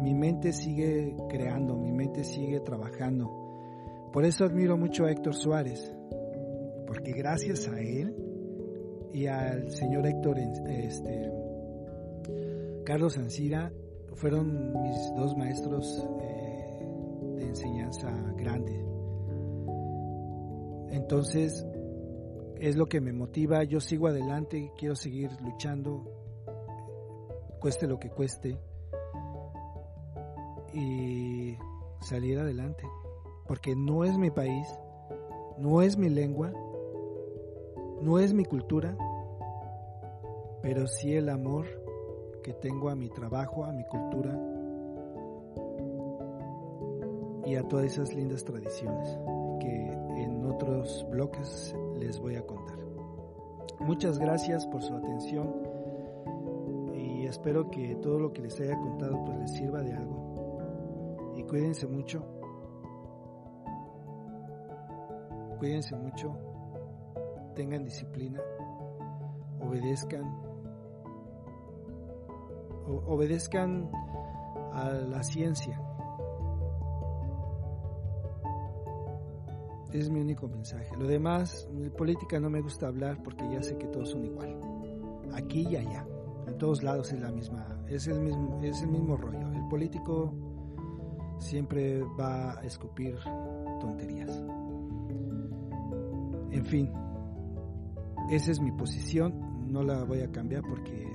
Mi 0.02 0.14
mente 0.14 0.54
sigue 0.54 1.16
creando, 1.30 1.76
mi 1.76 1.92
mente 1.92 2.24
sigue 2.24 2.62
trabajando. 2.62 4.10
Por 4.14 4.24
eso 4.24 4.46
admiro 4.46 4.78
mucho 4.78 5.04
a 5.06 5.12
Héctor 5.12 5.36
Suárez, 5.36 5.94
porque 6.86 7.12
gracias 7.12 7.68
a 7.68 7.82
él 7.82 8.16
y 9.14 9.28
al 9.28 9.70
señor 9.70 10.08
Héctor 10.08 10.40
este, 10.40 11.32
Carlos 12.84 13.18
Ancira 13.18 13.72
fueron 14.16 14.82
mis 14.82 14.98
dos 15.16 15.38
maestros 15.38 16.08
eh, 16.22 16.88
de 17.38 17.48
enseñanza 17.48 18.12
grande. 18.36 18.84
Entonces, 20.90 21.66
es 22.60 22.76
lo 22.76 22.88
que 22.88 23.02
me 23.02 23.14
motiva, 23.14 23.64
yo 23.64 23.80
sigo 23.80 24.08
adelante, 24.08 24.72
quiero 24.78 24.96
seguir 24.96 25.30
luchando, 25.42 26.04
cueste 27.60 27.88
lo 27.88 28.00
que 28.00 28.10
cueste, 28.10 28.58
y 30.74 31.56
salir 32.02 32.40
adelante, 32.40 32.84
porque 33.48 33.76
no 33.76 34.04
es 34.04 34.18
mi 34.18 34.32
país, 34.32 34.68
no 35.58 35.82
es 35.82 35.98
mi 35.98 36.10
lengua, 36.10 36.52
no 38.04 38.20
es 38.20 38.34
mi 38.34 38.44
cultura, 38.44 38.98
pero 40.62 40.88
sí 40.88 41.16
el 41.16 41.30
amor 41.30 41.66
que 42.44 42.54
tengo 42.54 42.90
a 42.90 42.96
mi 42.96 43.10
trabajo, 43.10 43.64
a 43.64 43.72
mi 43.72 43.86
cultura 43.86 44.38
y 47.46 47.56
a 47.56 47.64
todas 47.64 47.86
esas 47.86 48.14
lindas 48.14 48.44
tradiciones 48.44 49.08
que 49.62 49.92
en 50.22 50.46
otros 50.46 51.08
bloques 51.10 51.74
les 51.98 52.20
voy 52.20 52.36
a 52.36 52.46
contar. 52.46 52.78
Muchas 53.80 54.20
gracias 54.20 54.68
por 54.68 54.82
su 54.82 54.94
atención 54.94 55.54
y 56.94 57.26
espero 57.26 57.72
que 57.72 57.96
todo 57.96 58.20
lo 58.20 58.34
que 58.34 58.42
les 58.42 58.60
haya 58.60 58.78
contado 58.80 59.24
pues 59.24 59.38
les 59.40 59.52
sirva 59.54 59.82
de 59.82 59.94
algo. 59.94 61.34
Y 61.38 61.44
cuídense 61.44 61.88
mucho. 61.88 62.22
Cuídense 65.58 65.96
mucho. 65.96 66.53
Tengan 67.56 67.84
disciplina. 67.84 68.42
Obedezcan 69.62 70.54
obedezcan 72.86 73.90
a 74.74 74.90
la 74.90 75.24
ciencia. 75.24 75.80
Es 79.92 80.10
mi 80.10 80.22
único 80.22 80.48
mensaje. 80.48 80.90
Lo 80.98 81.08
demás, 81.08 81.68
de 81.72 81.92
política 81.92 82.40
no 82.40 82.50
me 82.50 82.62
gusta 82.62 82.88
hablar 82.88 83.22
porque 83.24 83.48
ya 83.52 83.62
sé 83.62 83.78
que 83.78 83.88
todos 83.88 84.10
son 84.10 84.26
igual. 84.26 84.60
Aquí 85.34 85.68
y 85.70 85.76
allá. 85.76 86.06
En 86.48 86.58
todos 86.58 86.84
lados 86.84 87.14
es 87.14 87.22
la 87.22 87.32
misma, 87.32 87.66
es 87.88 88.08
el 88.08 88.20
mismo, 88.20 88.60
es 88.62 88.82
el 88.82 88.90
mismo 88.90 89.16
rollo. 89.16 89.52
El 89.52 89.68
político 89.70 90.34
siempre 91.38 92.04
va 92.20 92.60
a 92.60 92.64
escupir 92.64 93.18
tonterías. 93.80 94.44
En 96.52 96.66
fin, 96.66 96.92
esa 98.36 98.52
es 98.52 98.60
mi 98.60 98.72
posición, 98.72 99.72
no 99.72 99.84
la 99.84 100.04
voy 100.04 100.22
a 100.22 100.32
cambiar 100.32 100.64
porque 100.68 101.08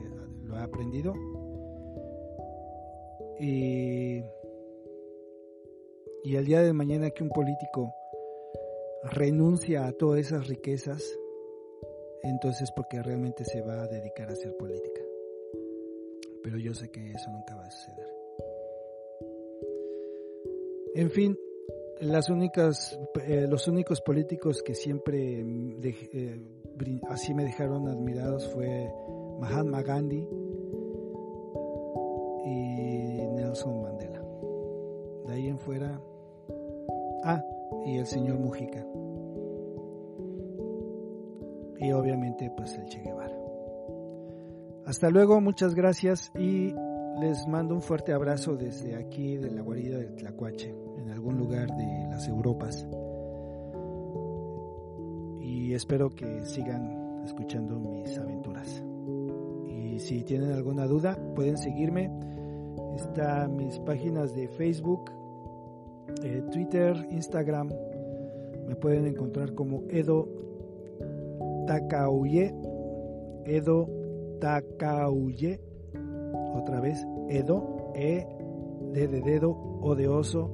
lo 0.44 0.56
he 0.56 0.62
aprendido 0.62 1.14
y, 3.40 4.22
y 6.24 6.36
al 6.36 6.44
día 6.44 6.62
de 6.62 6.72
mañana 6.72 7.10
que 7.10 7.22
un 7.22 7.30
político 7.30 7.94
renuncia 9.04 9.86
a 9.86 9.92
todas 9.92 10.20
esas 10.20 10.48
riquezas, 10.48 11.02
entonces 12.22 12.70
porque 12.74 13.02
realmente 13.02 13.44
se 13.44 13.62
va 13.62 13.82
a 13.82 13.86
dedicar 13.86 14.28
a 14.28 14.32
hacer 14.32 14.56
política. 14.56 15.02
Pero 16.42 16.58
yo 16.58 16.74
sé 16.74 16.90
que 16.90 17.12
eso 17.12 17.30
nunca 17.30 17.54
va 17.56 17.66
a 17.66 17.70
suceder. 17.70 18.08
En 20.94 21.10
fin, 21.10 21.38
las 22.00 22.28
únicas, 22.28 22.98
eh, 23.26 23.46
los 23.48 23.68
únicos 23.68 24.00
políticos 24.00 24.62
que 24.62 24.74
siempre 24.74 25.40
eh, 25.40 26.40
así 27.08 27.34
me 27.34 27.44
dejaron 27.44 27.88
admirados 27.88 28.48
fue 28.48 28.92
Mahatma 29.40 29.82
Gandhi 29.82 30.26
Nelson 33.38 33.82
Mandela. 33.82 34.22
De 35.26 35.32
ahí 35.32 35.48
en 35.48 35.58
fuera, 35.58 36.00
ah, 37.24 37.42
y 37.86 37.98
el 37.98 38.06
señor 38.06 38.38
Mujica. 38.38 38.84
Y 41.80 41.92
obviamente 41.92 42.50
pues 42.56 42.76
el 42.76 42.86
Che 42.86 43.00
Guevara. 43.00 43.36
Hasta 44.86 45.10
luego, 45.10 45.40
muchas 45.40 45.74
gracias 45.74 46.32
y 46.38 46.74
les 47.20 47.46
mando 47.46 47.74
un 47.74 47.82
fuerte 47.82 48.12
abrazo 48.12 48.56
desde 48.56 48.96
aquí 48.96 49.36
de 49.36 49.50
la 49.50 49.62
guarida 49.62 49.98
del 49.98 50.14
Tlacuache, 50.14 50.74
en 50.96 51.10
algún 51.10 51.36
lugar 51.36 51.68
de 51.76 52.08
las 52.10 52.26
Europas. 52.26 52.86
Espero 55.78 56.10
que 56.10 56.44
sigan 56.44 57.22
escuchando 57.24 57.78
mis 57.78 58.18
aventuras. 58.18 58.82
Y 59.68 60.00
si 60.00 60.24
tienen 60.24 60.50
alguna 60.50 60.86
duda, 60.88 61.16
pueden 61.36 61.56
seguirme 61.56 62.10
Está 62.96 63.46
mis 63.46 63.78
páginas 63.78 64.34
de 64.34 64.48
Facebook, 64.48 65.08
eh, 66.24 66.42
Twitter, 66.50 66.96
Instagram. 67.12 67.68
Me 68.66 68.74
pueden 68.74 69.06
encontrar 69.06 69.54
como 69.54 69.84
Edo 69.88 70.28
Takauye. 71.68 72.52
Edo 73.44 73.88
Takauye. 74.40 75.60
Otra 76.56 76.80
vez, 76.80 77.06
Edo. 77.28 77.92
E, 77.94 78.26
D 78.94 79.06
de 79.06 79.20
dedo, 79.20 79.56
O 79.80 79.94
de 79.94 80.08
oso, 80.08 80.50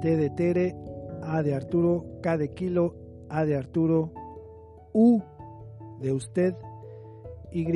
T 0.00 0.16
de 0.16 0.30
tere, 0.30 0.76
A 1.20 1.42
de 1.42 1.52
Arturo, 1.52 2.06
K 2.22 2.38
de 2.38 2.54
kilo, 2.54 3.03
A 3.28 3.44
de 3.44 3.56
Arturo, 3.56 4.12
U 4.92 5.20
de 6.00 6.12
usted, 6.12 6.54
Y, 7.52 7.66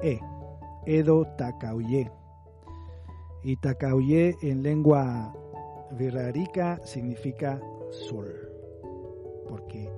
E. 0.00 0.20
Edo 0.86 1.26
Takauye. 1.36 2.10
Y 3.42 3.56
Takauye 3.56 4.36
en 4.42 4.62
lengua 4.62 5.32
virrarica 5.92 6.80
significa 6.84 7.60
sol, 7.90 8.32
porque 9.48 9.90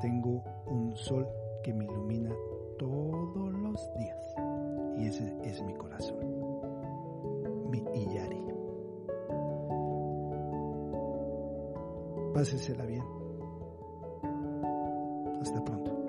tengo 0.00 0.42
un 0.66 0.96
sol 0.96 1.26
que 1.62 1.72
me 1.72 1.84
ilumina 1.84 2.32
todos 2.78 3.52
los 3.52 3.94
días. 3.94 4.34
Y 4.98 5.06
ese 5.06 5.36
es 5.44 5.62
mi 5.62 5.74
corazón, 5.74 6.18
mi 7.70 7.78
Iyari. 7.94 8.42
Pásesela 12.34 12.84
bien. 12.86 13.21
Está 15.42 15.60
pronto. 15.60 16.01